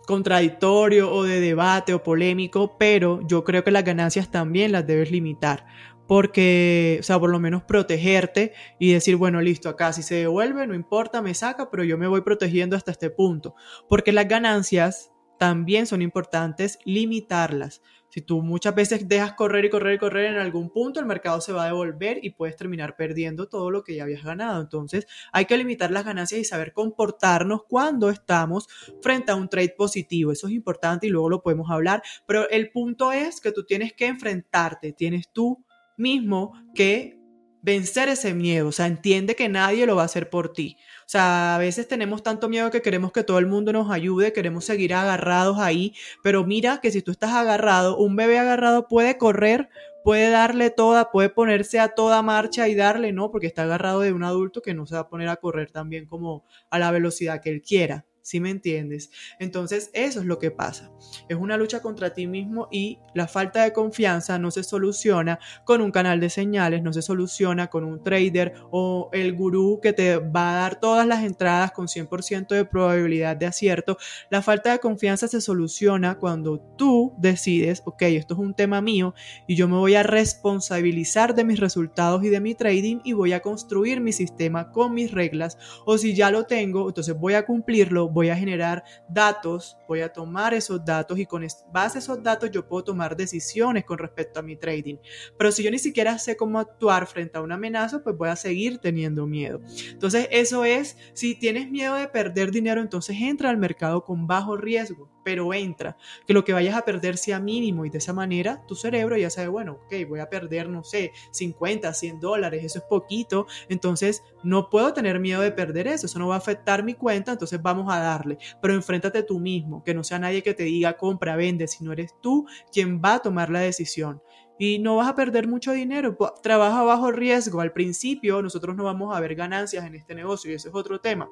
contradictorio 0.09 1.13
o 1.13 1.21
de 1.21 1.39
debate 1.39 1.93
o 1.93 2.01
polémico, 2.01 2.79
pero 2.79 3.19
yo 3.27 3.43
creo 3.43 3.63
que 3.63 3.69
las 3.69 3.83
ganancias 3.83 4.31
también 4.31 4.71
las 4.71 4.87
debes 4.87 5.11
limitar, 5.11 5.67
porque, 6.07 6.97
o 6.99 7.03
sea, 7.03 7.19
por 7.19 7.29
lo 7.29 7.39
menos 7.39 7.61
protegerte 7.61 8.53
y 8.79 8.91
decir, 8.91 9.17
bueno, 9.17 9.39
listo, 9.39 9.69
acá 9.69 9.93
si 9.93 10.01
se 10.01 10.15
devuelve, 10.15 10.65
no 10.65 10.73
importa, 10.73 11.21
me 11.21 11.35
saca, 11.35 11.69
pero 11.69 11.83
yo 11.83 11.95
me 11.99 12.07
voy 12.07 12.21
protegiendo 12.21 12.75
hasta 12.75 12.89
este 12.89 13.11
punto, 13.11 13.53
porque 13.87 14.11
las 14.11 14.27
ganancias 14.27 15.11
también 15.37 15.85
son 15.85 16.01
importantes 16.01 16.79
limitarlas. 16.85 17.83
Si 18.09 18.21
tú 18.21 18.41
muchas 18.41 18.73
veces 18.75 19.07
dejas 19.07 19.33
correr 19.33 19.65
y 19.65 19.69
correr 19.69 19.95
y 19.95 19.97
correr 19.99 20.25
en 20.31 20.37
algún 20.39 20.69
punto, 20.69 20.99
el 20.99 21.05
mercado 21.05 21.41
se 21.41 21.53
va 21.53 21.63
a 21.63 21.67
devolver 21.67 22.19
y 22.23 22.31
puedes 22.31 22.55
terminar 22.55 22.95
perdiendo 22.95 23.47
todo 23.47 23.69
lo 23.71 23.83
que 23.83 23.95
ya 23.95 24.03
habías 24.03 24.23
ganado. 24.23 24.61
Entonces 24.61 25.07
hay 25.31 25.45
que 25.45 25.57
limitar 25.57 25.91
las 25.91 26.05
ganancias 26.05 26.41
y 26.41 26.45
saber 26.45 26.73
comportarnos 26.73 27.63
cuando 27.67 28.09
estamos 28.09 28.67
frente 29.01 29.31
a 29.31 29.35
un 29.35 29.49
trade 29.49 29.75
positivo. 29.77 30.31
Eso 30.31 30.47
es 30.47 30.53
importante 30.53 31.07
y 31.07 31.09
luego 31.09 31.29
lo 31.29 31.43
podemos 31.43 31.69
hablar. 31.69 32.01
Pero 32.25 32.49
el 32.49 32.71
punto 32.71 33.11
es 33.11 33.41
que 33.41 33.51
tú 33.51 33.63
tienes 33.65 33.93
que 33.93 34.07
enfrentarte, 34.07 34.93
tienes 34.93 35.29
tú 35.31 35.63
mismo 35.97 36.53
que 36.73 37.18
vencer 37.61 38.09
ese 38.09 38.33
miedo. 38.33 38.67
O 38.69 38.71
sea, 38.71 38.87
entiende 38.87 39.35
que 39.35 39.49
nadie 39.49 39.85
lo 39.85 39.95
va 39.95 40.03
a 40.03 40.05
hacer 40.05 40.29
por 40.29 40.53
ti. 40.53 40.77
O 41.01 41.09
sea, 41.09 41.55
a 41.55 41.57
veces 41.57 41.87
tenemos 41.87 42.23
tanto 42.23 42.49
miedo 42.49 42.71
que 42.71 42.81
queremos 42.81 43.11
que 43.11 43.23
todo 43.23 43.39
el 43.39 43.47
mundo 43.47 43.73
nos 43.73 43.89
ayude, 43.91 44.33
queremos 44.33 44.65
seguir 44.65 44.93
agarrados 44.93 45.57
ahí, 45.59 45.93
pero 46.23 46.45
mira 46.45 46.79
que 46.81 46.91
si 46.91 47.01
tú 47.01 47.11
estás 47.11 47.31
agarrado, 47.31 47.97
un 47.97 48.15
bebé 48.15 48.37
agarrado 48.37 48.87
puede 48.87 49.17
correr, 49.17 49.69
puede 50.03 50.29
darle 50.29 50.69
toda, 50.69 51.11
puede 51.11 51.29
ponerse 51.29 51.79
a 51.79 51.89
toda 51.89 52.21
marcha 52.21 52.67
y 52.67 52.75
darle, 52.75 53.11
no, 53.11 53.31
porque 53.31 53.47
está 53.47 53.63
agarrado 53.63 54.01
de 54.01 54.13
un 54.13 54.23
adulto 54.23 54.61
que 54.61 54.73
no 54.73 54.85
se 54.85 54.95
va 54.95 55.01
a 55.01 55.09
poner 55.09 55.29
a 55.29 55.37
correr 55.37 55.71
también 55.71 56.05
como 56.05 56.45
a 56.69 56.79
la 56.79 56.91
velocidad 56.91 57.41
que 57.41 57.49
él 57.49 57.61
quiera. 57.61 58.05
¿Sí 58.29 58.39
me 58.39 58.51
entiendes? 58.51 59.09
Entonces 59.39 59.89
eso 59.93 60.19
es 60.19 60.25
lo 60.27 60.37
que 60.37 60.51
pasa. 60.51 60.91
Es 61.27 61.37
una 61.37 61.57
lucha 61.57 61.81
contra 61.81 62.13
ti 62.13 62.27
mismo 62.27 62.67
y 62.71 62.99
la 63.15 63.27
falta 63.27 63.63
de 63.63 63.73
confianza 63.73 64.37
no 64.37 64.51
se 64.51 64.63
soluciona 64.63 65.39
con 65.65 65.81
un 65.81 65.91
canal 65.91 66.19
de 66.19 66.29
señales, 66.29 66.83
no 66.83 66.93
se 66.93 67.01
soluciona 67.01 67.67
con 67.67 67.83
un 67.83 68.03
trader 68.03 68.53
o 68.69 69.09
el 69.13 69.33
gurú 69.35 69.79
que 69.81 69.93
te 69.93 70.17
va 70.17 70.51
a 70.51 70.61
dar 70.61 70.79
todas 70.79 71.07
las 71.07 71.23
entradas 71.23 71.71
con 71.71 71.87
100% 71.87 72.49
de 72.49 72.65
probabilidad 72.65 73.35
de 73.35 73.47
acierto. 73.47 73.97
La 74.29 74.43
falta 74.43 74.71
de 74.73 74.79
confianza 74.79 75.27
se 75.27 75.41
soluciona 75.41 76.19
cuando 76.19 76.59
tú 76.77 77.15
decides, 77.17 77.81
ok, 77.85 78.03
esto 78.03 78.35
es 78.35 78.39
un 78.39 78.53
tema 78.53 78.79
mío 78.79 79.15
y 79.47 79.55
yo 79.55 79.67
me 79.67 79.77
voy 79.77 79.95
a 79.95 80.03
responsabilizar 80.03 81.33
de 81.33 81.45
mis 81.45 81.59
resultados 81.59 82.23
y 82.23 82.29
de 82.29 82.41
mi 82.41 82.53
trading 82.53 82.99
y 83.03 83.13
voy 83.13 83.33
a 83.33 83.39
construir 83.39 84.01
mi 84.01 84.13
sistema 84.13 84.71
con 84.71 84.93
mis 84.93 85.11
reglas 85.11 85.57
o 85.85 85.97
si 85.97 86.13
ya 86.13 86.29
lo 86.29 86.43
tengo, 86.43 86.87
entonces 86.87 87.17
voy 87.17 87.33
a 87.33 87.45
cumplirlo, 87.47 88.09
voy 88.19 88.29
a 88.29 88.35
generar 88.35 88.83
datos, 89.07 89.77
voy 89.87 90.01
a 90.01 90.11
tomar 90.11 90.53
esos 90.53 90.83
datos 90.83 91.17
y 91.17 91.25
con 91.25 91.47
base 91.71 91.97
a 91.97 91.99
esos 91.99 92.21
datos 92.21 92.51
yo 92.51 92.67
puedo 92.67 92.83
tomar 92.83 93.15
decisiones 93.15 93.85
con 93.85 93.97
respecto 93.97 94.41
a 94.41 94.43
mi 94.43 94.57
trading. 94.57 94.97
Pero 95.37 95.53
si 95.53 95.63
yo 95.63 95.71
ni 95.71 95.79
siquiera 95.79 96.19
sé 96.19 96.35
cómo 96.35 96.59
actuar 96.59 97.07
frente 97.07 97.37
a 97.37 97.41
una 97.41 97.55
amenaza, 97.55 98.03
pues 98.03 98.17
voy 98.17 98.27
a 98.27 98.35
seguir 98.35 98.79
teniendo 98.79 99.25
miedo. 99.25 99.61
Entonces, 99.89 100.27
eso 100.31 100.65
es, 100.65 100.97
si 101.13 101.33
tienes 101.33 101.71
miedo 101.71 101.95
de 101.95 102.09
perder 102.09 102.51
dinero, 102.51 102.81
entonces 102.81 103.15
entra 103.21 103.49
al 103.49 103.57
mercado 103.57 104.03
con 104.03 104.27
bajo 104.27 104.57
riesgo 104.57 105.09
pero 105.29 105.53
entra, 105.53 105.95
que 106.25 106.33
lo 106.33 106.43
que 106.43 106.53
vayas 106.53 106.75
a 106.75 106.81
perder 106.81 107.15
sea 107.15 107.39
mínimo 107.39 107.85
y 107.85 107.91
de 107.91 107.99
esa 107.99 108.13
manera 108.13 108.65
tu 108.65 108.73
cerebro 108.73 109.15
ya 109.15 109.29
sabe, 109.29 109.47
bueno, 109.47 109.73
ok, 109.73 109.93
voy 110.09 110.21
a 110.21 110.27
perder, 110.27 110.67
no 110.69 110.83
sé, 110.83 111.11
50, 111.29 111.93
100 111.93 112.19
dólares, 112.19 112.63
eso 112.63 112.79
es 112.79 112.85
poquito, 112.85 113.45
entonces 113.69 114.23
no 114.43 114.71
puedo 114.71 114.91
tener 114.91 115.19
miedo 115.19 115.41
de 115.41 115.51
perder 115.51 115.85
eso, 115.85 116.07
eso 116.07 116.17
no 116.17 116.29
va 116.29 116.33
a 116.33 116.39
afectar 116.39 116.81
mi 116.81 116.95
cuenta, 116.95 117.33
entonces 117.33 117.61
vamos 117.61 117.93
a 117.93 117.99
darle, 117.99 118.39
pero 118.59 118.73
enfréntate 118.73 119.21
tú 119.21 119.39
mismo, 119.39 119.83
que 119.83 119.93
no 119.93 120.03
sea 120.03 120.17
nadie 120.17 120.41
que 120.41 120.55
te 120.55 120.63
diga 120.63 120.97
compra, 120.97 121.35
vende, 121.35 121.67
sino 121.67 121.93
eres 121.93 122.15
tú 122.19 122.47
quien 122.73 122.99
va 122.99 123.13
a 123.13 123.19
tomar 123.19 123.51
la 123.51 123.59
decisión 123.59 124.23
y 124.57 124.79
no 124.79 124.95
vas 124.95 125.09
a 125.09 125.15
perder 125.15 125.47
mucho 125.47 125.71
dinero. 125.71 126.17
Trabaja 126.43 126.83
bajo 126.83 127.13
riesgo. 127.13 127.61
Al 127.61 127.71
principio 127.71 128.41
nosotros 128.41 128.75
no 128.75 128.83
vamos 128.83 129.15
a 129.15 129.19
ver 129.21 129.33
ganancias 129.35 129.85
en 129.85 129.95
este 129.95 130.15
negocio 130.15 130.51
y 130.51 130.55
ese 130.55 130.67
es 130.67 130.75
otro 130.75 130.99
tema 130.99 131.29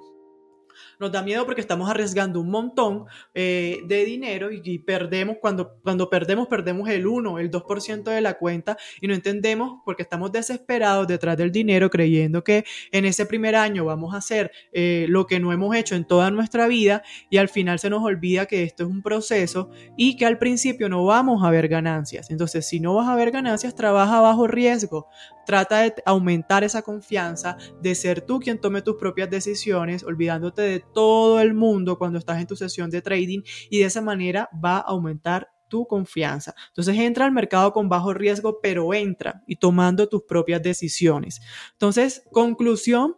nos 1.00 1.12
da 1.12 1.22
miedo 1.22 1.46
porque 1.46 1.62
estamos 1.62 1.89
arriesgando 1.89 2.39
un 2.39 2.50
montón 2.50 3.05
eh, 3.34 3.79
de 3.86 4.05
dinero 4.05 4.50
y, 4.51 4.79
perdemos, 4.79 5.38
cuando, 5.41 5.77
cuando 5.84 6.10
perdemos, 6.10 6.48
perdemos 6.48 6.89
el 6.89 7.07
1, 7.07 7.39
el 7.39 7.51
2% 7.51 8.03
de 8.03 8.22
la 8.22 8.38
cuenta 8.38 8.77
y 9.01 9.07
no 9.07 9.13
entendemos 9.13 9.81
porque 9.86 10.03
estamos 10.03 10.31
desesperados 10.31 11.07
detrás 11.07 11.38
del 11.38 11.51
dinero 11.51 11.89
creyendo 11.89 12.43
que 12.43 12.65
en 12.91 13.05
ese 13.05 13.25
primer 13.25 13.55
año 13.55 13.86
vamos 13.86 14.13
a 14.13 14.17
hacer 14.17 14.51
eh, 14.72 15.05
lo 15.10 15.25
que 15.25 15.39
no 15.39 15.51
hemos 15.51 15.75
hecho 15.75 15.96
en 15.96 16.05
toda 16.05 16.31
nuestra 16.31 16.67
vida 16.67 17.03
y 17.29 17.38
al 17.38 17.50
final 17.50 17.79
se 17.79 17.89
nos 17.89 18.03
olvida 18.03 18.46
que 18.46 18.63
esto 18.63 18.84
es 18.84 18.89
un 18.89 19.01
proceso 19.01 19.69
y 19.96 20.17
que 20.17 20.25
al 20.25 20.38
principio 20.38 20.89
no 20.89 21.05
vamos 21.05 21.43
a 21.43 21.50
ver 21.50 21.67
ganancias. 21.67 22.29
Entonces, 22.29 22.67
si 22.67 22.79
no 22.79 22.96
vas 22.96 23.07
a 23.07 23.15
ver 23.15 23.31
ganancias, 23.31 23.75
trabaja 23.75 24.22
bajo 24.22 24.48
riesgo. 24.48 25.07
Trata 25.46 25.81
de 25.81 25.93
aumentar 26.05 26.63
esa 26.63 26.81
confianza, 26.81 27.57
de 27.81 27.96
ser 27.96 28.22
tú 28.22 28.39
quien 28.39 28.60
tome 28.60 28.81
tus 28.81 28.96
propias 28.96 29.29
decisiones, 29.29 30.03
olvidándote 30.03 30.62
de 30.67 30.79
todo 30.93 31.39
el 31.41 31.53
mundo 31.53 31.97
cuando 31.97 32.19
estás 32.19 32.39
en 32.39 32.47
tu 32.47 32.55
sesión 32.55 32.89
de 32.89 33.01
trading 33.01 33.41
y 33.69 33.79
de 33.79 33.86
esa 33.86 34.01
manera 34.01 34.50
va 34.63 34.77
a 34.77 34.81
aumentar 34.81 35.50
tu 35.67 35.86
confianza. 35.88 36.55
Entonces 36.69 36.97
entra 36.97 37.25
al 37.25 37.31
mercado 37.31 37.74
con 37.74 37.89
bajo 37.89 38.13
riesgo, 38.13 38.59
pero 38.62 38.93
entra 38.93 39.43
y 39.47 39.57
tomando 39.57 40.07
tus 40.07 40.24
propias 40.24 40.62
decisiones. 40.62 41.41
Entonces, 41.74 42.24
conclusión, 42.31 43.17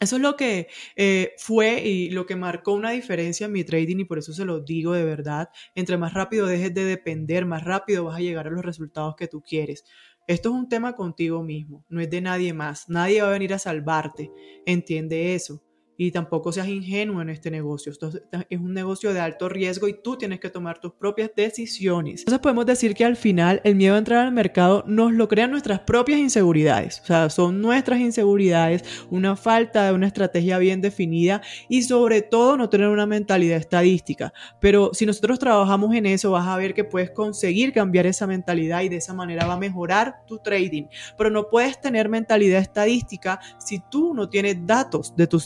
eso 0.00 0.16
es 0.16 0.22
lo 0.22 0.36
que 0.36 0.68
eh, 0.96 1.32
fue 1.38 1.80
y 1.82 2.10
lo 2.10 2.26
que 2.26 2.34
marcó 2.34 2.72
una 2.72 2.90
diferencia 2.90 3.46
en 3.46 3.52
mi 3.52 3.62
trading 3.64 3.98
y 3.98 4.04
por 4.04 4.18
eso 4.18 4.32
se 4.32 4.44
lo 4.44 4.60
digo 4.60 4.92
de 4.92 5.04
verdad. 5.04 5.48
Entre 5.74 5.96
más 5.96 6.12
rápido 6.14 6.46
dejes 6.46 6.74
de 6.74 6.84
depender, 6.84 7.46
más 7.46 7.64
rápido 7.64 8.04
vas 8.04 8.16
a 8.16 8.20
llegar 8.20 8.48
a 8.48 8.50
los 8.50 8.64
resultados 8.64 9.14
que 9.16 9.28
tú 9.28 9.42
quieres. 9.42 9.84
Esto 10.26 10.50
es 10.50 10.54
un 10.54 10.68
tema 10.68 10.94
contigo 10.94 11.42
mismo, 11.42 11.84
no 11.88 12.00
es 12.00 12.08
de 12.08 12.20
nadie 12.20 12.52
más. 12.52 12.88
Nadie 12.88 13.22
va 13.22 13.28
a 13.28 13.32
venir 13.32 13.54
a 13.54 13.58
salvarte. 13.58 14.30
Entiende 14.66 15.34
eso 15.34 15.62
y 16.06 16.10
tampoco 16.10 16.52
seas 16.52 16.68
ingenuo 16.68 17.22
en 17.22 17.30
este 17.30 17.50
negocio. 17.50 17.92
Esto 17.92 18.10
es 18.48 18.58
un 18.58 18.74
negocio 18.74 19.12
de 19.12 19.20
alto 19.20 19.48
riesgo 19.48 19.88
y 19.88 19.94
tú 20.02 20.16
tienes 20.16 20.40
que 20.40 20.50
tomar 20.50 20.80
tus 20.80 20.92
propias 20.92 21.30
decisiones. 21.34 22.20
Entonces 22.20 22.40
podemos 22.40 22.66
decir 22.66 22.94
que 22.94 23.04
al 23.04 23.16
final 23.16 23.60
el 23.64 23.76
miedo 23.76 23.94
a 23.94 23.98
entrar 23.98 24.26
al 24.26 24.32
mercado 24.32 24.84
nos 24.86 25.12
lo 25.12 25.28
crean 25.28 25.50
nuestras 25.50 25.80
propias 25.80 26.18
inseguridades. 26.18 27.00
O 27.02 27.06
sea, 27.06 27.30
son 27.30 27.60
nuestras 27.60 28.00
inseguridades, 28.00 28.84
una 29.10 29.36
falta 29.36 29.86
de 29.86 29.92
una 29.92 30.06
estrategia 30.06 30.58
bien 30.58 30.80
definida 30.80 31.42
y 31.68 31.82
sobre 31.82 32.22
todo 32.22 32.56
no 32.56 32.68
tener 32.68 32.88
una 32.88 33.06
mentalidad 33.06 33.58
estadística. 33.58 34.32
Pero 34.60 34.90
si 34.92 35.06
nosotros 35.06 35.38
trabajamos 35.38 35.94
en 35.94 36.06
eso, 36.06 36.32
vas 36.32 36.48
a 36.48 36.56
ver 36.56 36.74
que 36.74 36.84
puedes 36.84 37.10
conseguir 37.10 37.72
cambiar 37.72 38.06
esa 38.06 38.26
mentalidad 38.26 38.82
y 38.82 38.88
de 38.88 38.96
esa 38.96 39.14
manera 39.14 39.46
va 39.46 39.54
a 39.54 39.58
mejorar 39.58 40.16
tu 40.26 40.38
trading. 40.38 40.84
Pero 41.16 41.30
no 41.30 41.48
puedes 41.48 41.80
tener 41.80 42.08
mentalidad 42.08 42.60
estadística 42.60 43.40
si 43.58 43.80
tú 43.90 44.14
no 44.14 44.28
tienes 44.28 44.66
datos 44.66 45.14
de 45.16 45.26
tu 45.26 45.38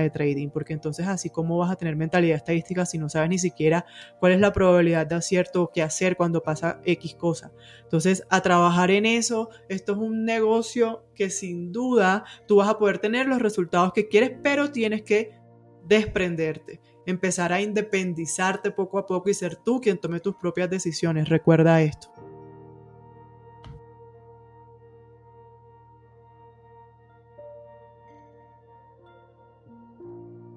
de 0.00 0.10
trading, 0.10 0.48
porque 0.48 0.72
entonces 0.72 1.06
así 1.06 1.30
como 1.30 1.58
vas 1.58 1.70
a 1.70 1.76
tener 1.76 1.96
mentalidad 1.96 2.36
estadística 2.36 2.86
si 2.86 2.98
no 2.98 3.08
sabes 3.08 3.30
ni 3.30 3.38
siquiera 3.38 3.84
cuál 4.18 4.32
es 4.32 4.40
la 4.40 4.52
probabilidad 4.52 5.06
de 5.06 5.14
acierto 5.14 5.62
o 5.62 5.70
qué 5.70 5.82
hacer 5.82 6.16
cuando 6.16 6.42
pasa 6.42 6.80
X 6.84 7.14
cosa. 7.14 7.52
Entonces, 7.82 8.24
a 8.30 8.40
trabajar 8.40 8.90
en 8.90 9.06
eso, 9.06 9.50
esto 9.68 9.92
es 9.92 9.98
un 9.98 10.24
negocio 10.24 11.04
que 11.14 11.30
sin 11.30 11.72
duda 11.72 12.24
tú 12.46 12.56
vas 12.56 12.68
a 12.68 12.78
poder 12.78 12.98
tener 12.98 13.26
los 13.26 13.40
resultados 13.40 13.92
que 13.92 14.08
quieres, 14.08 14.32
pero 14.42 14.70
tienes 14.70 15.02
que 15.02 15.32
desprenderte, 15.86 16.80
empezar 17.06 17.52
a 17.52 17.60
independizarte 17.60 18.70
poco 18.70 18.98
a 18.98 19.06
poco 19.06 19.30
y 19.30 19.34
ser 19.34 19.56
tú 19.56 19.80
quien 19.80 19.98
tome 19.98 20.20
tus 20.20 20.36
propias 20.36 20.70
decisiones. 20.70 21.28
Recuerda 21.28 21.82
esto. 21.82 22.09